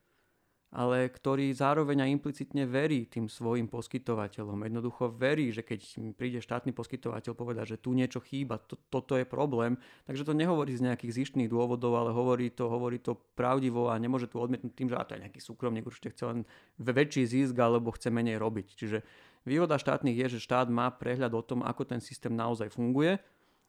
[0.73, 4.65] ale ktorý zároveň aj implicitne verí tým svojim poskytovateľom.
[4.65, 5.79] Jednoducho verí, že keď
[6.17, 9.77] príde štátny poskytovateľ povedať, že tu niečo chýba, to, toto je problém,
[10.09, 14.25] takže to nehovorí z nejakých zištných dôvodov, ale hovorí to, hovorí to pravdivo a nemôže
[14.25, 16.39] tu odmietnúť tým, že a to je nejaký súkromník, určite chce len
[16.81, 18.73] väčší zisk alebo chce menej robiť.
[18.73, 19.05] Čiže
[19.45, 23.21] výhoda štátnych je, že štát má prehľad o tom, ako ten systém naozaj funguje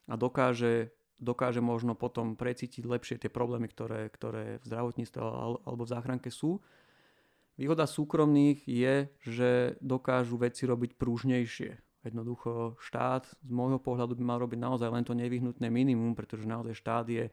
[0.09, 5.21] a dokáže, dokáže možno potom precítiť lepšie tie problémy, ktoré, ktoré v zdravotníctve
[5.65, 6.61] alebo v záchranke sú.
[7.55, 11.71] Výhoda súkromných je, že dokážu veci robiť prúžnejšie.
[12.05, 16.77] Jednoducho štát z môjho pohľadu by mal robiť naozaj len to nevyhnutné minimum, pretože naozaj
[16.77, 17.33] štát je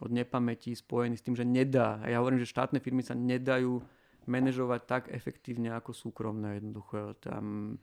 [0.00, 2.00] od nepamäti spojený s tým, že nedá.
[2.00, 3.84] A ja hovorím, že štátne firmy sa nedajú
[4.24, 6.60] manažovať tak efektívne ako súkromné.
[6.60, 7.76] Jednoducho tam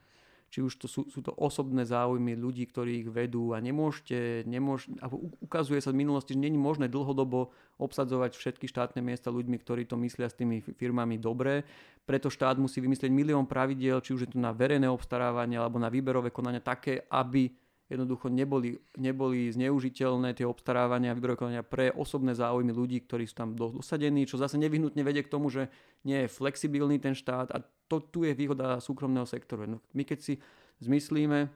[0.54, 4.86] či už to sú, sú to osobné záujmy ľudí, ktorí ich vedú a nemôžete, nemôž,
[5.02, 5.10] a
[5.42, 7.50] ukazuje sa v minulosti, že není možné dlhodobo
[7.82, 11.66] obsadzovať všetky štátne miesta ľuďmi, ktorí to myslia s tými firmami dobre.
[12.06, 15.90] Preto štát musí vymyslieť milión pravidiel, či už je to na verejné obstarávanie alebo na
[15.90, 17.50] výberové konania také, aby
[17.92, 23.36] jednoducho neboli, neboli zneužiteľné tie obstarávania a výberové konania pre osobné záujmy ľudí, ktorí sú
[23.36, 25.68] tam dosadení, čo zase nevyhnutne vedie k tomu, že
[26.08, 27.62] nie je flexibilný ten štát a
[27.92, 29.68] to tu je výhoda súkromného sektoru.
[29.68, 30.34] No, my keď si
[30.80, 31.52] zmyslíme,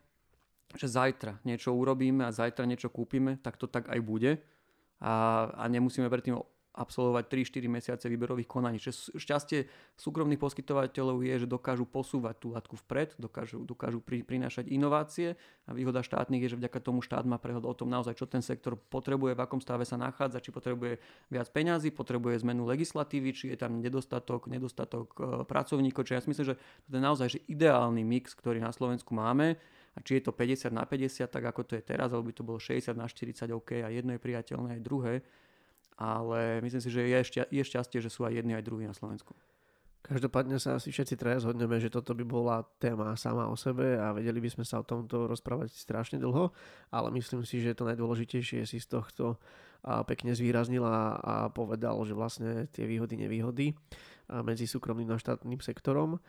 [0.75, 4.43] že zajtra niečo urobíme a zajtra niečo kúpime, tak to tak aj bude
[4.99, 6.35] a, a nemusíme predtým
[6.77, 8.77] absolvovať 3-4 mesiace výberových konaní.
[8.77, 9.59] Čiže šťastie
[9.97, 15.33] súkromných poskytovateľov je, že dokážu posúvať tú latku vpred, dokážu, dokážu pri, prinášať inovácie
[15.65, 18.45] a výhoda štátnych je, že vďaka tomu štát má prehľad o tom naozaj, čo ten
[18.45, 21.01] sektor potrebuje, v akom stave sa nachádza, či potrebuje
[21.33, 26.05] viac peňazí, potrebuje zmenu legislatívy, či je tam nedostatok, nedostatok e, pracovníkov.
[26.05, 26.55] Čiže ja si myslím, že
[26.87, 29.57] to je naozaj že ideálny mix, ktorý na Slovensku máme.
[29.97, 32.45] A či je to 50 na 50, tak ako to je teraz, alebo by to
[32.45, 35.25] bolo 60 na 40, OK, a jedno je priateľné, aj druhé
[35.97, 37.19] ale myslím si, že je,
[37.49, 39.33] je šťastie, že sú aj jedni, aj druhí na Slovensku.
[40.05, 44.15] Každopádne sa asi všetci traja zhodneme, že toto by bola téma sama o sebe a
[44.15, 46.55] vedeli by sme sa o tomto rozprávať strašne dlho,
[46.95, 49.35] ale myslím si, že to najdôležitejšie si z tohto
[50.07, 53.75] pekne zvýraznil a, a povedal, že vlastne tie výhody, nevýhody
[54.47, 56.23] medzi súkromným a štátnym sektorom.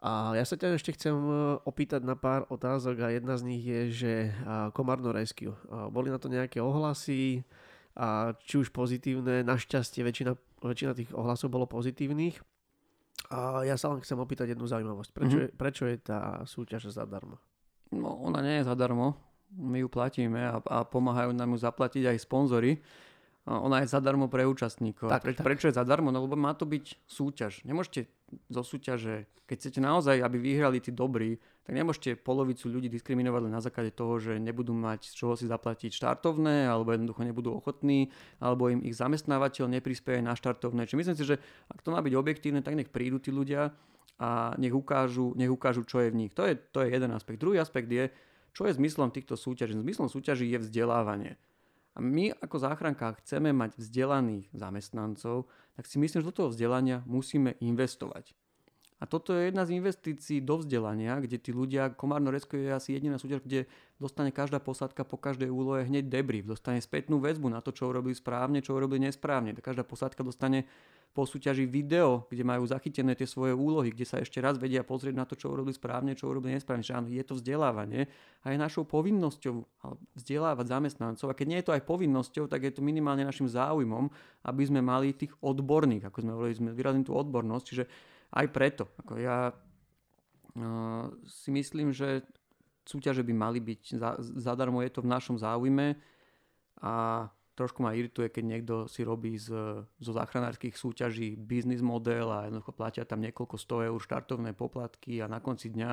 [0.00, 3.60] A ja sa ťa ešte chcem e, opýtať na pár otázok a jedna z nich
[3.60, 4.12] je, že
[4.72, 5.52] Komarno Rescue.
[5.92, 7.44] Boli na to nejaké ohlasy,
[7.98, 10.32] a či už pozitívne, našťastie väčšina,
[10.62, 12.38] väčšina tých ohlasov bolo pozitívnych.
[13.30, 15.10] A ja sa len chcem opýtať jednu zaujímavosť.
[15.12, 15.52] Prečo, mm-hmm.
[15.52, 17.36] je, prečo je tá súťaž zadarmo?
[17.92, 19.18] No, ona nie je zadarmo.
[19.50, 22.78] My ju platíme a, a pomáhajú nám ju zaplatiť aj sponzory.
[23.44, 25.10] ona je zadarmo pre účastníkov.
[25.10, 25.44] Tak, Pre, tak.
[25.44, 26.14] Prečo je zadarmo?
[26.14, 27.66] No lebo má to byť súťaž.
[27.66, 28.06] Nemôžete
[28.50, 33.54] zo súťaže, keď chcete naozaj, aby vyhrali tí dobrí, tak nemôžete polovicu ľudí diskriminovať len
[33.54, 38.14] na základe toho, že nebudú mať z čoho si zaplatiť štartovné, alebo jednoducho nebudú ochotní,
[38.38, 40.86] alebo im ich zamestnávateľ neprispieje na štartovné.
[40.86, 43.74] Čiže myslím si, že ak to má byť objektívne, tak nech prídu tí ľudia
[44.20, 46.32] a nech ukážu, nech ukážu čo je v nich.
[46.36, 47.42] To je, to je jeden aspekt.
[47.42, 48.12] Druhý aspekt je,
[48.54, 49.74] čo je zmyslom týchto súťaží.
[49.74, 51.38] Zmyslom súťaží je vzdelávanie.
[51.94, 55.50] A my ako záchranka chceme mať vzdelaných zamestnancov,
[55.80, 58.36] tak si myslím, že do toho vzdelania musíme investovať.
[59.00, 62.92] A toto je jedna z investícií do vzdelania, kde tí ľudia, Komárno Resko je asi
[62.92, 63.64] jediná súťaž, kde
[63.96, 68.12] dostane každá posádka po každej úlohe hneď debrief, dostane spätnú väzbu na to, čo urobili
[68.12, 69.56] správne, čo urobili nesprávne.
[69.56, 70.68] Každá posádka dostane
[71.10, 75.14] po súťaži video, kde majú zachytené tie svoje úlohy, kde sa ešte raz vedia pozrieť
[75.18, 76.86] na to, čo urobili správne, čo urobili nesprávne.
[76.86, 78.06] Čiže áno, je to vzdelávanie
[78.46, 79.54] a je našou povinnosťou
[80.14, 81.26] vzdelávať zamestnancov.
[81.26, 84.06] A keď nie je to aj povinnosťou, tak je to minimálne našim záujmom,
[84.46, 87.64] aby sme mali tých odborných, ako sme hovorili, sme vyrazili tú odbornosť.
[87.66, 87.84] Čiže
[88.30, 88.84] aj preto.
[89.02, 92.22] Ako ja uh, si myslím, že
[92.86, 95.94] súťaže by mali byť za, zadarmo, je to v našom záujme
[96.80, 99.52] a trošku ma irituje, keď niekto si robí z,
[99.84, 105.28] zo záchranárskych súťaží biznis model a jednoducho platia tam niekoľko 100 eur štartovné poplatky a
[105.28, 105.90] na konci dňa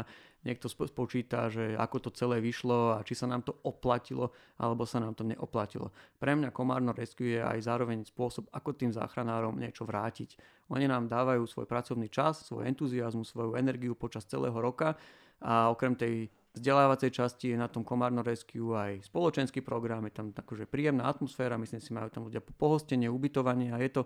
[0.48, 4.32] niekto spočíta, že ako to celé vyšlo a či sa nám to oplatilo
[4.62, 5.92] alebo sa nám to neoplatilo.
[6.22, 10.40] Pre mňa Komárno Rescue je aj zároveň spôsob, ako tým záchranárom niečo vrátiť.
[10.72, 14.96] Oni nám dávajú svoj pracovný čas, svoj entuziasmus, svoju energiu počas celého roka
[15.44, 20.34] a okrem tej vzdelávacej časti je na tom Komárno Rescue aj spoločenský program, je tam
[20.34, 24.02] akože príjemná atmosféra, myslím si, majú tam ľudia pohostenie, ubytovanie a je to,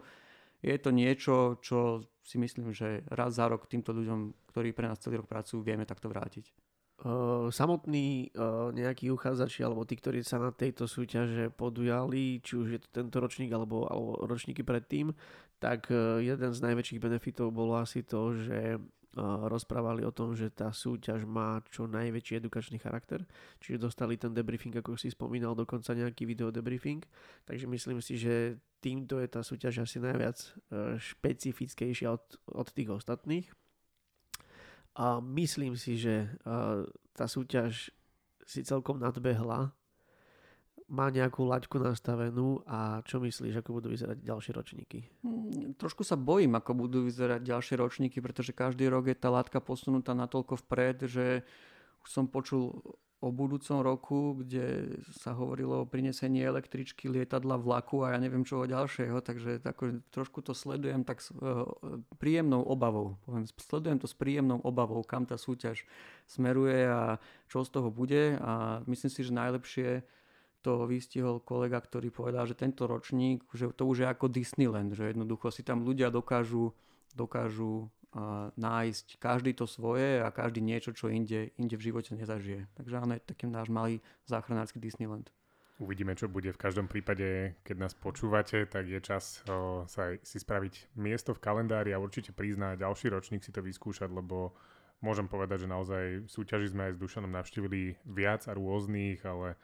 [0.62, 5.02] je to niečo, čo si myslím, že raz za rok týmto ľuďom, ktorí pre nás
[5.02, 6.54] celý rok pracujú, vieme takto vrátiť.
[7.02, 12.68] Uh, samotní uh, nejakí uchádzači alebo tí, ktorí sa na tejto súťaže podujali, či už
[12.78, 15.10] je to tento ročník alebo, alebo ročníky predtým,
[15.58, 18.78] tak uh, jeden z najväčších benefitov bolo asi to, že
[19.20, 23.28] rozprávali o tom, že tá súťaž má čo najväčší edukačný charakter,
[23.60, 27.04] čiže dostali ten debriefing, ako si spomínal, dokonca nejaký video debriefing,
[27.44, 30.40] takže myslím si, že týmto je tá súťaž asi najviac
[30.96, 32.24] špecifickejšia od,
[32.56, 33.48] od tých ostatných.
[34.96, 36.28] A myslím si, že
[37.16, 37.92] tá súťaž
[38.44, 39.72] si celkom nadbehla
[40.92, 45.08] má nejakú laťku nastavenú a čo myslíš, ako budú vyzerať ďalšie ročníky?
[45.24, 49.64] Hmm, trošku sa bojím, ako budú vyzerať ďalšie ročníky, pretože každý rok je tá látka
[49.64, 51.48] posunutá natoľko vpred, že
[52.04, 52.76] už som počul
[53.22, 58.66] o budúcom roku, kde sa hovorilo o prinesení električky, lietadla, vlaku a ja neviem čoho
[58.66, 61.70] ďalšieho, takže tako, trošku to sledujem tak s uh,
[62.18, 63.22] príjemnou obavou.
[63.30, 65.86] Poviem, sledujem to s príjemnou obavou, kam tá súťaž
[66.26, 69.90] smeruje a čo z toho bude a myslím si, že najlepšie
[70.62, 75.12] to vystihol kolega, ktorý povedal, že tento ročník, že to už je ako Disneyland, že
[75.12, 76.74] jednoducho si tam ľudia dokážu,
[77.18, 77.90] dokážu
[78.60, 82.68] nájsť každý to svoje a každý niečo, čo inde, inde v živote nezažije.
[82.76, 85.32] Takže áno, je takým náš malý záchranársky Disneyland.
[85.82, 86.54] Uvidíme, čo bude.
[86.54, 91.42] V každom prípade, keď nás počúvate, tak je čas o, sa si spraviť miesto v
[91.42, 94.54] kalendári a určite priznať ďalší ročník si to vyskúšať, lebo
[95.02, 99.58] môžem povedať, že naozaj súťaži sme aj s Dušanom navštívili viac a rôznych, ale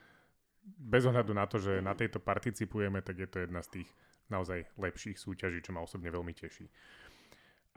[0.75, 3.89] bez ohľadu na to, že na tejto participujeme, tak je to jedna z tých
[4.27, 6.67] naozaj lepších súťaží, čo ma osobne veľmi teší.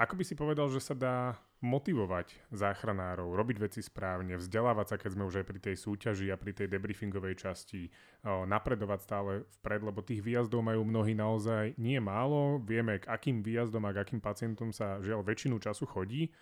[0.00, 5.10] Ako by si povedal, že sa dá motivovať záchranárov, robiť veci správne, vzdelávať sa, keď
[5.12, 7.92] sme už aj pri tej súťaži a pri tej debriefingovej časti,
[8.24, 12.64] napredovať stále vpred, lebo tých výjazdov majú mnohí naozaj nie málo.
[12.64, 16.32] Vieme, k akým výjazdom a k akým pacientom sa žiaľ väčšinu času chodí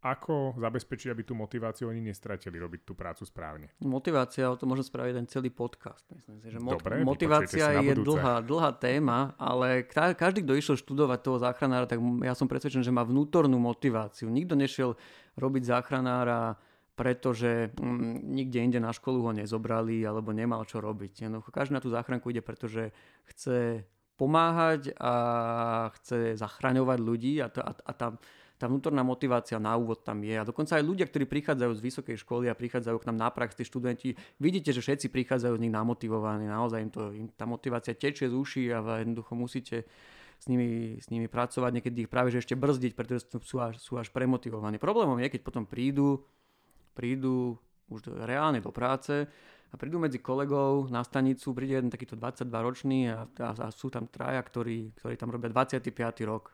[0.00, 3.68] ako zabezpečiť, aby tú motiváciu oni nestratili robiť tú prácu správne?
[3.84, 6.08] Motivácia, o to môžem spraviť ten celý podcast.
[6.08, 9.84] Myslím si, že Dobre, motivácia je dlhá, dlhá téma, ale
[10.16, 14.32] každý, kto išiel študovať toho záchranára, tak ja som presvedčený, že má vnútornú motiváciu.
[14.32, 14.96] Nikto nešiel
[15.36, 16.56] robiť záchranára
[17.00, 21.24] pretože mm, nikde inde na školu ho nezobrali alebo nemal čo robiť.
[21.24, 22.92] Jednoducho, každý na tú záchranku ide, pretože
[23.24, 23.88] chce
[24.20, 25.14] pomáhať a
[25.96, 28.20] chce zachraňovať ľudí a, to, a, a tam
[28.60, 30.36] tá vnútorná motivácia na úvod tam je.
[30.36, 33.56] A dokonca aj ľudia, ktorí prichádzajú z vysokej školy a prichádzajú k nám na prax,
[33.56, 36.44] tí študenti, vidíte, že všetci prichádzajú z nich namotivovaní.
[36.44, 39.88] Naozaj im, to, im tá motivácia tečie z uší a jednoducho musíte
[40.36, 43.96] s nimi, s nimi pracovať, niekedy ich práve že ešte brzdiť, pretože sú až, sú
[43.96, 44.76] až premotivovaní.
[44.76, 46.28] Problémom je, keď potom prídu,
[46.92, 47.56] prídu
[47.88, 49.24] už do, reálne do práce
[49.72, 54.04] a prídu medzi kolegov na stanicu, príde jeden takýto 22-ročný a, a, a sú tam
[54.04, 55.92] traja, ktorí, ktorí tam robia 25.
[56.28, 56.52] rok.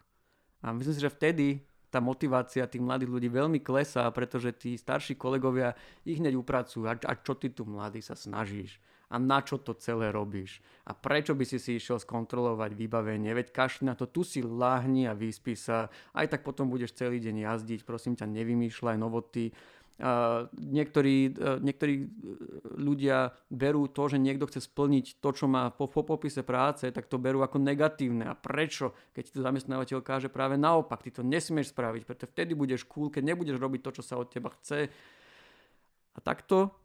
[0.63, 5.15] A myslím si, že vtedy tá motivácia tých mladých ľudí veľmi klesá, pretože tí starší
[5.15, 5.73] kolegovia
[6.03, 6.87] ich hneď upracujú.
[6.87, 8.83] A, a čo ty tu mladý sa snažíš?
[9.07, 10.59] A na čo to celé robíš?
[10.83, 13.31] A prečo by si si išiel skontrolovať vybavenie?
[13.39, 15.87] Veď kašli na to, tu si láhni a vyspí sa.
[16.11, 19.55] Aj tak potom budeš celý deň jazdiť, prosím ťa, nevymýšľaj novoty.
[19.97, 22.05] Niektorí, uh, niektorí
[22.77, 27.09] ľudia berú to, že niekto chce splniť to, čo má po, po popise práce, tak
[27.09, 28.29] to berú ako negatívne.
[28.29, 28.93] A prečo?
[29.17, 33.09] Keď ti to zamestnávateľ káže práve naopak, ty to nesmieš spraviť, pretože vtedy budeš cool,
[33.09, 34.93] keď nebudeš robiť to, čo sa od teba chce.
[36.13, 36.77] A takto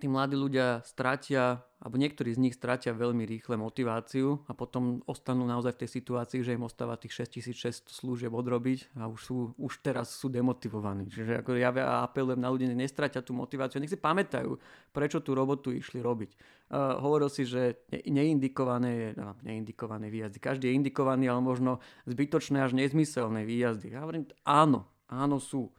[0.00, 5.48] tí mladí ľudia stratia, alebo niektorí z nich stratia veľmi rýchle motiváciu a potom ostanú
[5.48, 9.80] naozaj v tej situácii, že im ostáva tých 6600 služieb odrobiť a už, sú, už
[9.80, 11.08] teraz sú demotivovaní.
[11.08, 11.72] Čiže ako ja
[12.04, 14.60] apelujem na ľudí, nestratia tú motiváciu, nech si pamätajú,
[14.92, 16.30] prečo tú robotu išli robiť.
[16.70, 20.36] Uh, hovoril si, že neindikované, no, neindikované výjazdy.
[20.36, 23.96] Každý je indikovaný, ale možno zbytočné až nezmyselné výjazdy.
[23.96, 25.72] Ja hovorím, áno, áno sú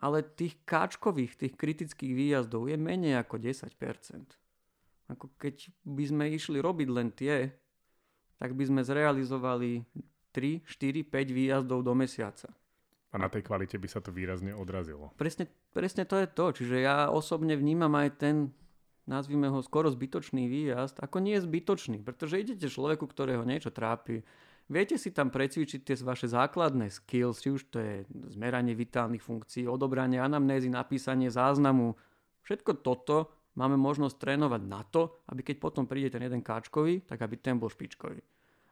[0.00, 4.39] ale tých káčkových, tých kritických výjazdov je menej ako 10%.
[5.10, 7.50] Ako keď by sme išli robiť len tie,
[8.38, 9.82] tak by sme zrealizovali
[10.32, 12.48] 3, 4, 5 výjazdov do mesiaca.
[13.10, 15.10] A na tej kvalite by sa to výrazne odrazilo.
[15.18, 16.46] Presne, presne to je to.
[16.62, 18.54] Čiže ja osobne vnímam aj ten,
[19.10, 22.06] nazvime ho skoro zbytočný výjazd, ako nie je zbytočný.
[22.06, 24.22] Pretože idete človeku, ktorého niečo trápi,
[24.70, 29.66] Viete si tam precvičiť tie vaše základné skills, či už to je zmeranie vitálnych funkcií,
[29.66, 31.98] odobranie anamnézy, napísanie záznamu.
[32.46, 37.20] Všetko toto máme možnosť trénovať na to, aby keď potom príde ten jeden káčkový, tak
[37.20, 38.16] aby ten bol špičkový.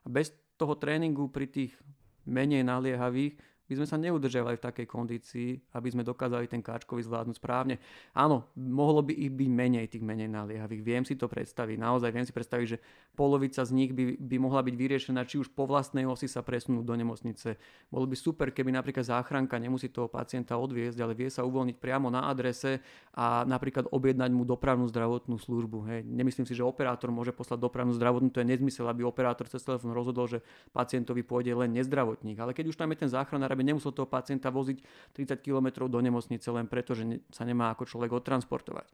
[0.03, 1.77] A bez toho tréningu pri tých
[2.25, 3.37] menej naliehavých
[3.69, 7.77] by sme sa neudržiavali v takej kondícii, aby sme dokázali ten káčkový zvládnuť správne.
[8.17, 10.81] Áno, mohlo by ich byť menej tých menej naliehavých.
[10.81, 11.77] Viem si to predstaviť.
[11.77, 12.81] Naozaj viem si predstaviť, že
[13.13, 16.81] polovica z nich by, by mohla byť vyriešená, či už po vlastnej osi sa presunúť
[16.81, 17.61] do nemocnice.
[17.93, 22.09] Bolo by super, keby napríklad záchranka nemusí toho pacienta odviezť, ale vie sa uvoľniť priamo
[22.09, 22.81] na adrese
[23.13, 25.79] a napríklad objednať mu dopravnú zdravotnú službu.
[25.93, 26.01] Hej.
[26.09, 29.93] Nemyslím si, že operátor môže poslať dopravnú zdravotnú, to je nezmysel, aby operátor cez telefón
[29.93, 30.41] rozhodol, že
[30.73, 32.41] pacientovi pôjde len nezdravotník.
[32.41, 34.79] Ale keď už tam je ten záchranár, aby nemusel toho pacienta voziť
[35.19, 38.87] 30 km do nemocnice len preto, že sa nemá ako človek odtransportovať.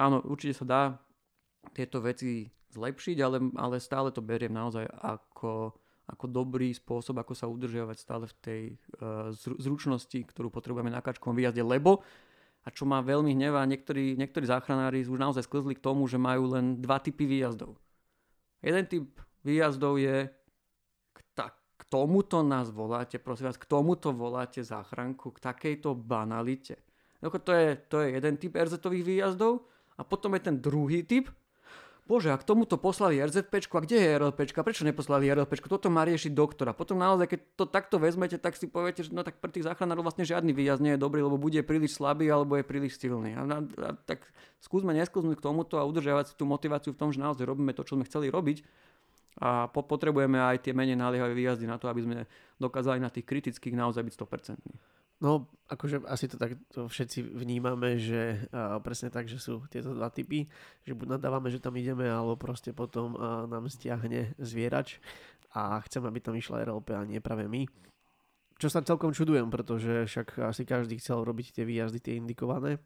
[0.00, 0.82] Áno, určite sa dá
[1.76, 5.76] tieto veci zlepšiť, ale, ale stále to beriem naozaj ako,
[6.08, 11.36] ako dobrý spôsob, ako sa udržiavať stále v tej uh, zručnosti, ktorú potrebujeme na kačkom
[11.36, 12.00] výjazde, lebo
[12.62, 16.54] a čo ma veľmi hnevá, niektorí, niektorí záchranári už naozaj sklzli k tomu, že majú
[16.54, 17.74] len dva typy výjazdov.
[18.62, 20.30] Jeden typ výjazdov je
[21.92, 26.80] tomuto nás voláte, prosím vás, k tomuto voláte záchranku, k takejto banalite.
[27.20, 29.68] To je, to je jeden typ RZ-ových výjazdov
[30.00, 31.28] a potom je ten druhý typ.
[32.02, 36.02] Bože, a k tomuto poslali RZP, a kde je RLP, prečo neposlali RLP, toto má
[36.02, 36.74] riešiť doktora.
[36.74, 40.10] Potom naozaj, keď to takto vezmete, tak si poviete, že no tak pre tých záchranárov
[40.10, 43.38] vlastne žiadny výjazd nie je dobrý, lebo bude príliš slabý alebo je príliš silný.
[43.38, 44.26] A, a, a tak
[44.58, 47.86] skúsme nesklznúť k tomuto a udržiavať si tú motiváciu v tom, že naozaj robíme to,
[47.86, 48.66] čo sme chceli robiť
[49.40, 52.28] a po- potrebujeme aj tie menej naliehavé výjazdy na to, aby sme
[52.60, 54.92] dokázali na tých kritických naozaj byť 100%.
[55.22, 59.94] No, akože asi to tak to všetci vnímame, že a, presne tak, že sú tieto
[59.94, 60.50] dva typy,
[60.82, 64.98] že buď nadávame, že tam ideme, alebo proste potom a, nám stiahne zvierač
[65.54, 67.70] a chcem, aby tam išla RLP a nie práve my.
[68.58, 72.82] Čo sa celkom čudujem, pretože však asi každý chcel robiť tie výjazdy, tie indikované.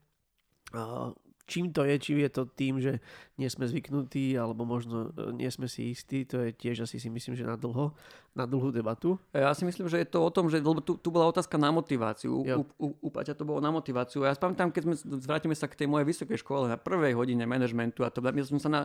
[0.76, 1.16] A,
[1.46, 2.98] čím to je, či je to tým, že
[3.38, 7.06] nie sme zvyknutí, alebo možno e, nie sme si istí, to je tiež asi si
[7.06, 7.94] myslím, že na dlho,
[8.34, 9.16] na dlhú debatu.
[9.30, 12.42] Ja si myslím, že je to o tom, že tu, tu bola otázka na motiváciu.
[12.42, 14.26] U, u, u Paťa to bolo na motiváciu.
[14.26, 18.02] Ja spomínam, keď sme, vrátime sa k tej mojej vysokej škole na prvej hodine manažmentu
[18.02, 18.80] a to, ja som sa na,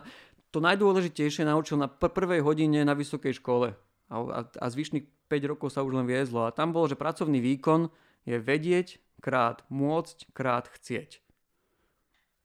[0.54, 3.74] to najdôležitejšie naučil na pr- prvej hodine na vysokej škole.
[4.06, 6.46] A, a, a zvyšných 5 rokov sa už len viezlo.
[6.46, 7.90] A tam bolo, že pracovný výkon
[8.28, 11.22] je vedieť krát môcť krát chcieť.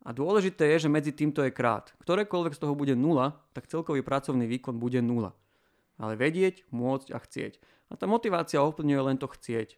[0.07, 1.91] A dôležité je, že medzi týmto je krát.
[1.99, 5.35] Ktorékoľvek z toho bude nula, tak celkový pracovný výkon bude nula.
[5.99, 7.59] Ale vedieť, môcť a chcieť.
[7.91, 9.75] A tá motivácia ovplyvňuje len to chcieť.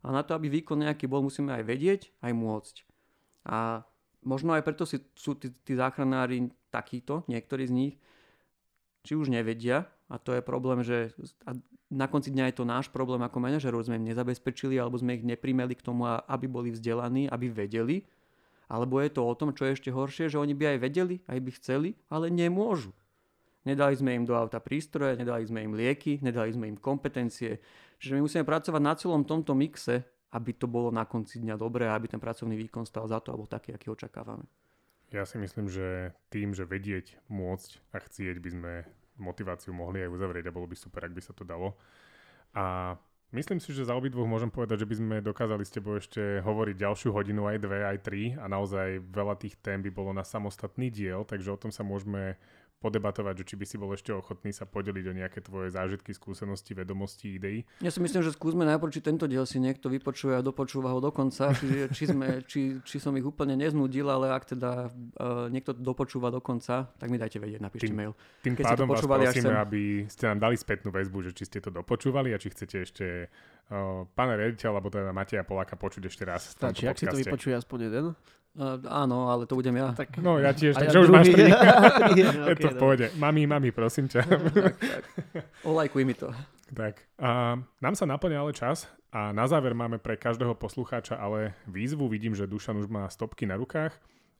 [0.00, 2.74] A na to, aby výkon nejaký bol, musíme aj vedieť, aj môcť.
[3.52, 3.84] A
[4.24, 7.94] možno aj preto si, sú tí, tí záchranári takíto, niektorí z nich,
[9.04, 11.12] či už nevedia, a to je problém, že
[11.90, 15.26] na konci dňa je to náš problém ako manažerov, sme im nezabezpečili alebo sme ich
[15.26, 18.02] neprimeli k tomu, aby boli vzdelaní, aby vedeli,
[18.66, 21.38] alebo je to o tom, čo je ešte horšie, že oni by aj vedeli, aj
[21.38, 22.90] by chceli, ale nemôžu.
[23.66, 27.58] Nedali sme im do auta prístroje, nedali sme im lieky, nedali sme im kompetencie.
[27.98, 31.90] Čiže my musíme pracovať na celom tomto mixe, aby to bolo na konci dňa dobré
[31.90, 34.46] a aby ten pracovný výkon stal za to, alebo taký, aký očakávame.
[35.10, 38.72] Ja si myslím, že tým, že vedieť, môcť a chcieť by sme
[39.16, 41.78] motiváciu mohli aj uzavrieť a bolo by super, ak by sa to dalo.
[42.52, 42.94] A
[43.34, 46.76] Myslím si, že za obidvoch môžem povedať, že by sme dokázali s tebou ešte hovoriť
[46.78, 50.94] ďalšiu hodinu, aj dve, aj tri a naozaj veľa tých tém by bolo na samostatný
[50.94, 52.38] diel, takže o tom sa môžeme
[52.76, 56.76] podebatovať, že či by si bol ešte ochotný sa podeliť o nejaké tvoje zážitky, skúsenosti,
[56.76, 57.64] vedomosti, idei.
[57.80, 61.00] Ja si myslím, že skúsme najprv, či tento diel si niekto vypočuje a dopočúva ho
[61.00, 65.72] dokonca, či, či, sme, či, či som ich úplne neznudil, ale ak teda uh, niekto
[65.72, 68.12] dopočúva dokonca, tak mi dajte vedieť, napíšte tým, mail.
[68.44, 71.72] Tým Keď pádom vás prosíme, aby ste nám dali spätnú väzbu, že či ste to
[71.72, 73.06] dopočúvali a či chcete ešte
[73.72, 76.52] uh, pána rediteľa, alebo teda Mateja Poláka počuť ešte raz.
[76.52, 78.04] Stačí, ak si to vypočuje aspoň jeden.
[78.56, 79.92] Uh, áno, ale to budem ja.
[79.92, 81.52] Tak, no ja tiež, takže ja už máš tri.
[82.56, 83.06] je to v pohode.
[83.20, 84.24] Mami, mami, prosím ťa.
[84.32, 85.04] tak, tak.
[85.68, 86.32] Olajkuj mi to.
[86.72, 91.52] Tak, a nám sa naplňa ale čas a na záver máme pre každého poslucháča ale
[91.68, 92.08] výzvu.
[92.08, 93.92] Vidím, že Dušan už má stopky na rukách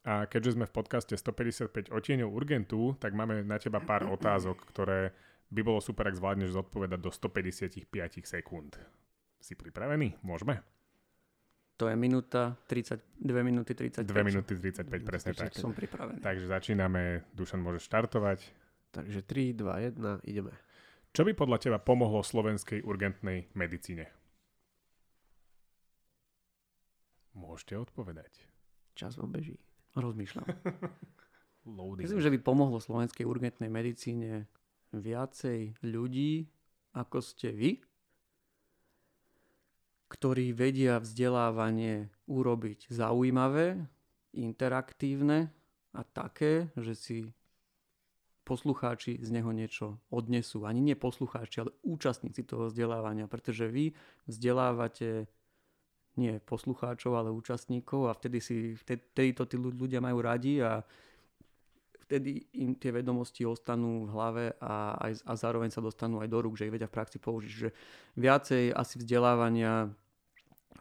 [0.03, 5.13] a keďže sme v podcaste 155 otieňov Urgentu, tak máme na teba pár otázok, ktoré
[5.53, 7.85] by bolo super, ak zvládneš zodpovedať do 155
[8.25, 8.81] sekúnd.
[9.39, 10.19] Si pripravený?
[10.25, 10.65] Môžeme?
[11.77, 14.09] To je minúta 30, 2 minúty 35.
[14.09, 15.53] 2 minúty 35, presne tak.
[15.53, 16.25] Som pripravený.
[16.25, 17.29] Takže začíname.
[17.37, 18.41] Dušan môže štartovať.
[18.97, 20.57] Takže 3, 2, 1, ideme.
[21.13, 24.09] Čo by podľa teba pomohlo slovenskej urgentnej medicíne?
[27.37, 28.33] Môžete odpovedať.
[28.97, 29.61] Čas vám beží.
[29.93, 30.49] Rozmýšľam.
[32.01, 34.49] Myslím, že by pomohlo slovenskej urgentnej medicíne
[34.97, 36.49] viacej ľudí,
[36.97, 37.71] ako ste vy,
[40.07, 43.87] ktorí vedia vzdelávanie urobiť zaujímavé,
[44.37, 45.51] interaktívne
[45.97, 47.19] a také, že si
[48.47, 50.63] poslucháči z neho niečo odnesú.
[50.63, 53.91] Ani nie poslucháči, ale účastníci toho vzdelávania, pretože vy
[54.31, 55.27] vzdelávate
[56.17, 60.81] nie poslucháčov, ale účastníkov a vtedy, si, vtedy, to tí ľudia majú radi a
[62.07, 66.39] vtedy im tie vedomosti ostanú v hlave a, aj, a zároveň sa dostanú aj do
[66.39, 67.51] rúk, že ich vedia v praxi použiť.
[67.51, 67.69] Že
[68.15, 69.91] viacej asi vzdelávania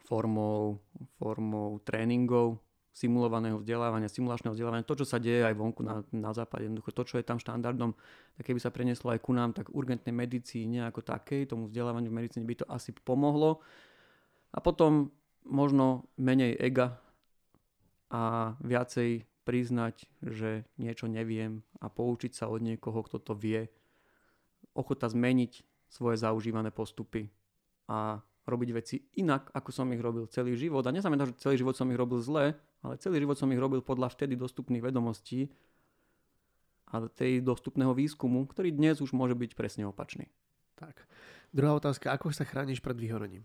[0.05, 0.77] formou,
[1.17, 2.61] formou tréningov,
[2.95, 7.03] simulovaného vzdelávania, simulačného vzdelávania, to, čo sa deje aj vonku na, na západe, jednoducho to,
[7.03, 7.91] čo je tam štandardom,
[8.39, 12.17] tak keby sa preneslo aj ku nám, tak urgentnej medicíne ako takej, tomu vzdelávaniu v
[12.23, 13.59] medicíne by to asi pomohlo.
[14.55, 15.11] A potom
[15.43, 16.95] možno menej ega
[18.07, 23.69] a viacej priznať, že niečo neviem a poučiť sa od niekoho, kto to vie.
[24.73, 27.29] Ochota zmeniť svoje zaužívané postupy
[27.85, 30.85] a robiť veci inak, ako som ich robil celý život.
[30.85, 33.81] A neznamená, že celý život som ich robil zle, ale celý život som ich robil
[33.81, 35.49] podľa vtedy dostupných vedomostí
[36.93, 40.29] a tej dostupného výskumu, ktorý dnes už môže byť presne opačný.
[40.77, 41.07] Tak.
[41.49, 43.41] Druhá otázka, ako sa chrániš pred vyhorením?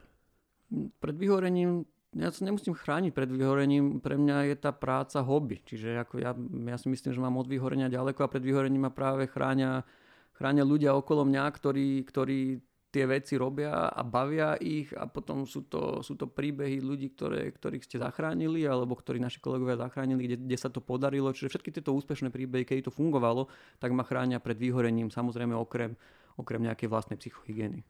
[1.00, 5.62] Pred vyhorením ja sa nemusím chrániť pred vyhorením, pre mňa je tá práca hobby.
[5.62, 6.34] Čiže ako ja,
[6.66, 9.86] ja si myslím, že mám od vyhorenia ďaleko a pred vyhorením ma práve chráňa,
[10.34, 12.58] chráňa ľudia okolo mňa, ktorí, ktorí
[12.90, 17.54] tie veci robia a bavia ich a potom sú to, sú to príbehy ľudí, ktoré,
[17.54, 21.30] ktorých ste zachránili alebo ktorí naši kolegovia zachránili, kde, kde sa to podarilo.
[21.30, 23.46] Čiže všetky tieto úspešné príbehy, keď to fungovalo,
[23.78, 25.94] tak ma chránia pred vyhorením, samozrejme okrem,
[26.34, 27.86] okrem nejakej vlastnej psychohygieny.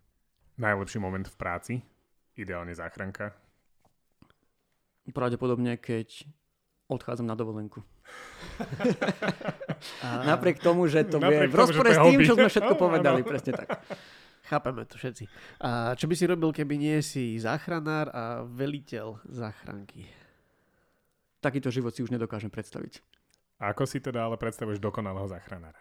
[0.60, 1.72] Najlepší moment v práci?
[2.36, 3.49] Ideálne záchranka?
[5.09, 6.28] Pravdepodobne, keď
[6.90, 7.80] odchádzam na dovolenku.
[10.05, 10.28] A...
[10.28, 13.24] Napriek tomu, že to je v rozpore s tým, čo sme všetko povedali.
[13.24, 13.80] Presne tak.
[14.44, 15.24] Chápeme to všetci.
[15.62, 20.11] A čo by si robil, keby nie si záchranár a veliteľ záchranky?
[21.40, 23.01] Takýto život si už nedokážem predstaviť.
[23.62, 25.78] A ako si teda ale predstavuješ dokonalého záchranára?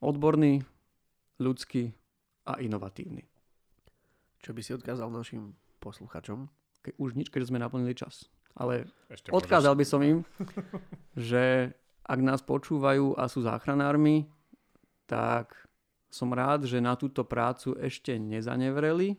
[0.00, 0.64] Odborný,
[1.38, 1.92] ľudský
[2.48, 3.29] a inovatívny.
[4.40, 5.52] Čo by si odkázal našim
[5.84, 6.48] posluchačom?
[6.80, 8.28] Ke, už nič, keď sme naplnili čas.
[8.56, 10.18] Ale Ešte odkázal by som im,
[11.14, 11.72] že
[12.02, 14.26] ak nás počúvajú a sú záchranármi,
[15.06, 15.54] tak
[16.10, 19.14] som rád, že na túto prácu ešte nezanevreli,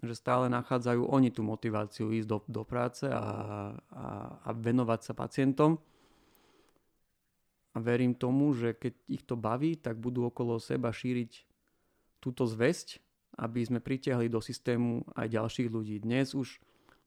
[0.00, 3.22] že stále nachádzajú oni tú motiváciu ísť do, do práce a,
[3.92, 4.06] a,
[4.42, 5.78] a venovať sa pacientom.
[7.70, 11.46] A verím tomu, že keď ich to baví, tak budú okolo seba šíriť
[12.18, 12.98] túto zväzť
[13.40, 16.04] aby sme pritiahli do systému aj ďalších ľudí.
[16.04, 16.60] Dnes už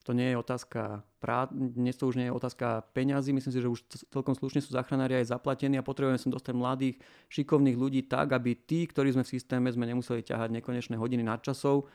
[0.03, 1.47] to nie je otázka prá...
[1.47, 3.79] dnes to už nie je otázka peňazí, myslím si, že už
[4.11, 6.99] celkom slušne sú záchranári aj zaplatení a potrebujeme sem dostať mladých,
[7.31, 11.87] šikovných ľudí tak, aby tí, ktorí sme v systéme, sme nemuseli ťahať nekonečné hodiny nadčasov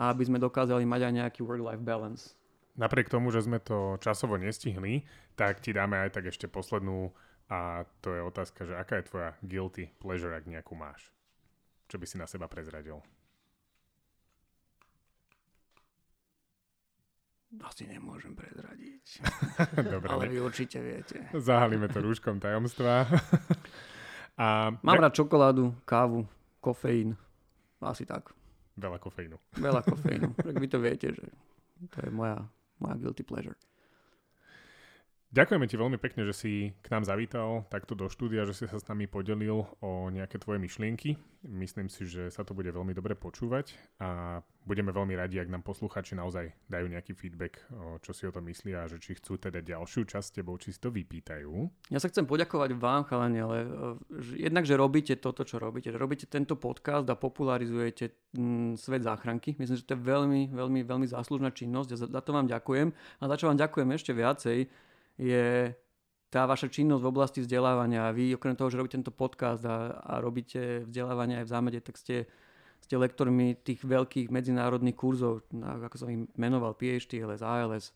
[0.00, 2.32] a aby sme dokázali mať aj nejaký work-life balance.
[2.74, 5.06] Napriek tomu, že sme to časovo nestihli,
[5.38, 7.12] tak ti dáme aj tak ešte poslednú
[7.52, 11.12] a to je otázka, že aká je tvoja guilty pleasure, ak nejakú máš?
[11.92, 13.04] Čo by si na seba prezradil?
[17.62, 19.22] Asi nemôžem prezradiť.
[19.94, 21.22] Dobre, Ale vy určite viete.
[21.36, 23.06] Zahalíme to rúškom tajomstva.
[24.40, 24.74] A...
[24.82, 26.26] Mám rád čokoládu, kávu,
[26.58, 27.14] kofeín.
[27.78, 28.34] Asi tak.
[28.74, 29.36] Veľa kofeínu.
[29.54, 30.34] Veľa kofeínu.
[30.34, 31.24] tak vy to viete, že
[31.94, 32.42] to je moja,
[32.82, 33.54] moja guilty pleasure.
[35.34, 38.78] Ďakujeme ti veľmi pekne, že si k nám zavítal takto do štúdia, že si sa
[38.78, 41.18] s nami podelil o nejaké tvoje myšlienky.
[41.42, 45.66] Myslím si, že sa to bude veľmi dobre počúvať a budeme veľmi radi, ak nám
[45.66, 47.58] posluchači naozaj dajú nejaký feedback,
[48.06, 50.78] čo si o tom myslia a že či chcú teda ďalšiu časť tebou, či si
[50.78, 51.50] to vypýtajú.
[51.90, 53.58] Ja sa chcem poďakovať vám, chalani, ale
[54.22, 59.02] že jednak, že robíte toto, čo robíte, že robíte tento podcast a popularizujete m, svet
[59.02, 59.58] záchranky.
[59.58, 62.94] Myslím, že to je veľmi, veľmi, veľmi záslužná činnosť a za to vám ďakujem.
[63.18, 64.58] A za čo vám ďakujem ešte viacej,
[65.18, 65.72] je
[66.34, 68.10] tá vaša činnosť v oblasti vzdelávania.
[68.10, 71.94] Vy okrem toho, že robíte tento podcast a, a robíte vzdelávanie aj v zámede, tak
[71.94, 72.26] ste,
[72.82, 77.94] ste lektormi tých veľkých medzinárodných kurzov, ako som ich menoval, PhD, LS, ALS.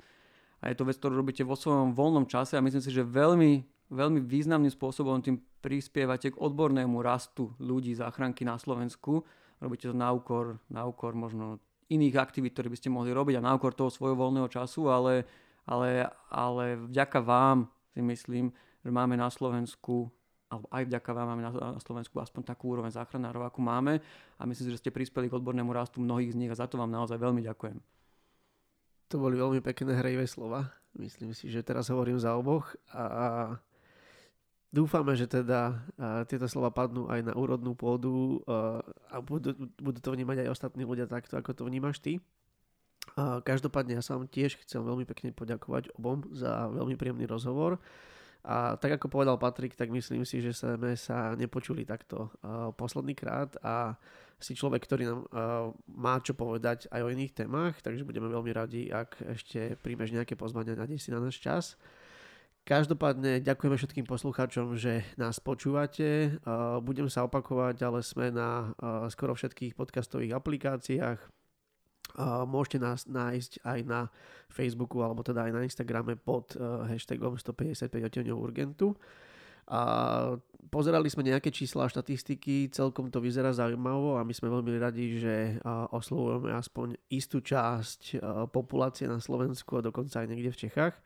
[0.63, 3.67] A je to vec, ktorú robíte vo svojom voľnom čase a myslím si, že veľmi,
[3.91, 9.27] veľmi významným spôsobom tým prispievate k odbornému rastu ľudí záchranky na Slovensku.
[9.59, 11.59] Robíte to na úkor, na úkor možno
[11.91, 15.27] iných aktivít, ktoré by ste mohli robiť a na úkor toho svojho voľného času, ale
[15.69, 18.49] ale, ale vďaka vám si myslím,
[18.81, 20.09] že máme na Slovensku
[20.49, 24.01] alebo aj vďaka vám máme na, Slovensku aspoň takú úroveň záchranárov, ako máme
[24.41, 26.81] a myslím si, že ste prispeli k odbornému rastu mnohých z nich a za to
[26.81, 27.77] vám naozaj veľmi ďakujem.
[29.13, 30.73] To boli veľmi pekné hrejivé slova.
[30.97, 33.61] Myslím si, že teraz hovorím za oboch a
[34.73, 35.85] dúfame, že teda
[36.25, 38.41] tieto slova padnú aj na úrodnú pôdu
[39.13, 42.25] a budú, budú to vnímať aj ostatní ľudia takto, ako to vnímaš ty.
[43.17, 47.81] Každopádne ja sa vám tiež chcem veľmi pekne poďakovať obom za veľmi príjemný rozhovor.
[48.49, 53.13] A tak ako povedal Patrik, tak myslím si, že sme sa nepočuli takto uh, posledný
[53.13, 53.99] krát a
[54.39, 58.55] si človek, ktorý nám uh, má čo povedať aj o iných témach, takže budeme veľmi
[58.55, 61.75] radi, ak ešte príjmeš nejaké pozvania, nájdeš si na náš čas.
[62.63, 66.37] Každopádne ďakujeme všetkým poslucháčom, že nás počúvate.
[66.85, 68.77] Budem sa opakovať, ale sme na
[69.09, 71.38] skoro všetkých podcastových aplikáciách
[72.45, 74.01] Môžete nás nájsť aj na
[74.51, 78.99] Facebooku alebo teda aj na Instagrame pod e, hashtagom 155 oteňov urgentu.
[79.69, 79.81] A
[80.73, 85.21] pozerali sme nejaké čísla a štatistiky, celkom to vyzerá zaujímavo a my sme veľmi radi,
[85.21, 85.61] že
[85.93, 88.17] oslovujeme aspoň istú časť e,
[88.49, 90.97] populácie na Slovensku a dokonca aj niekde v Čechách.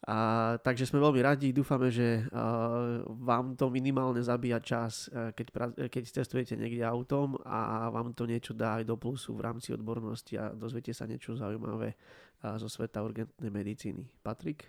[0.00, 5.46] A, takže sme veľmi radi, dúfame, že uh, vám to minimálne zabíja čas, uh, keď,
[5.52, 9.76] pra, keď cestujete niekde autom a vám to niečo dá aj do plusu v rámci
[9.76, 14.08] odbornosti a dozviete sa niečo zaujímavé uh, zo sveta urgentnej medicíny.
[14.24, 14.64] Patrik?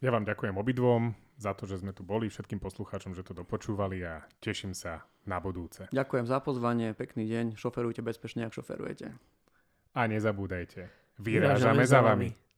[0.00, 4.00] Ja vám ďakujem obidvom za to, že sme tu boli, všetkým poslucháčom, že to dopočúvali
[4.00, 5.84] a teším sa na budúce.
[5.92, 9.12] Ďakujem za pozvanie, pekný deň, šoferujte bezpečne, ak šoferujete.
[9.92, 10.88] A nezabúdajte,
[11.20, 12.32] vyrážame, vyrážame za vami.
[12.32, 12.49] vami.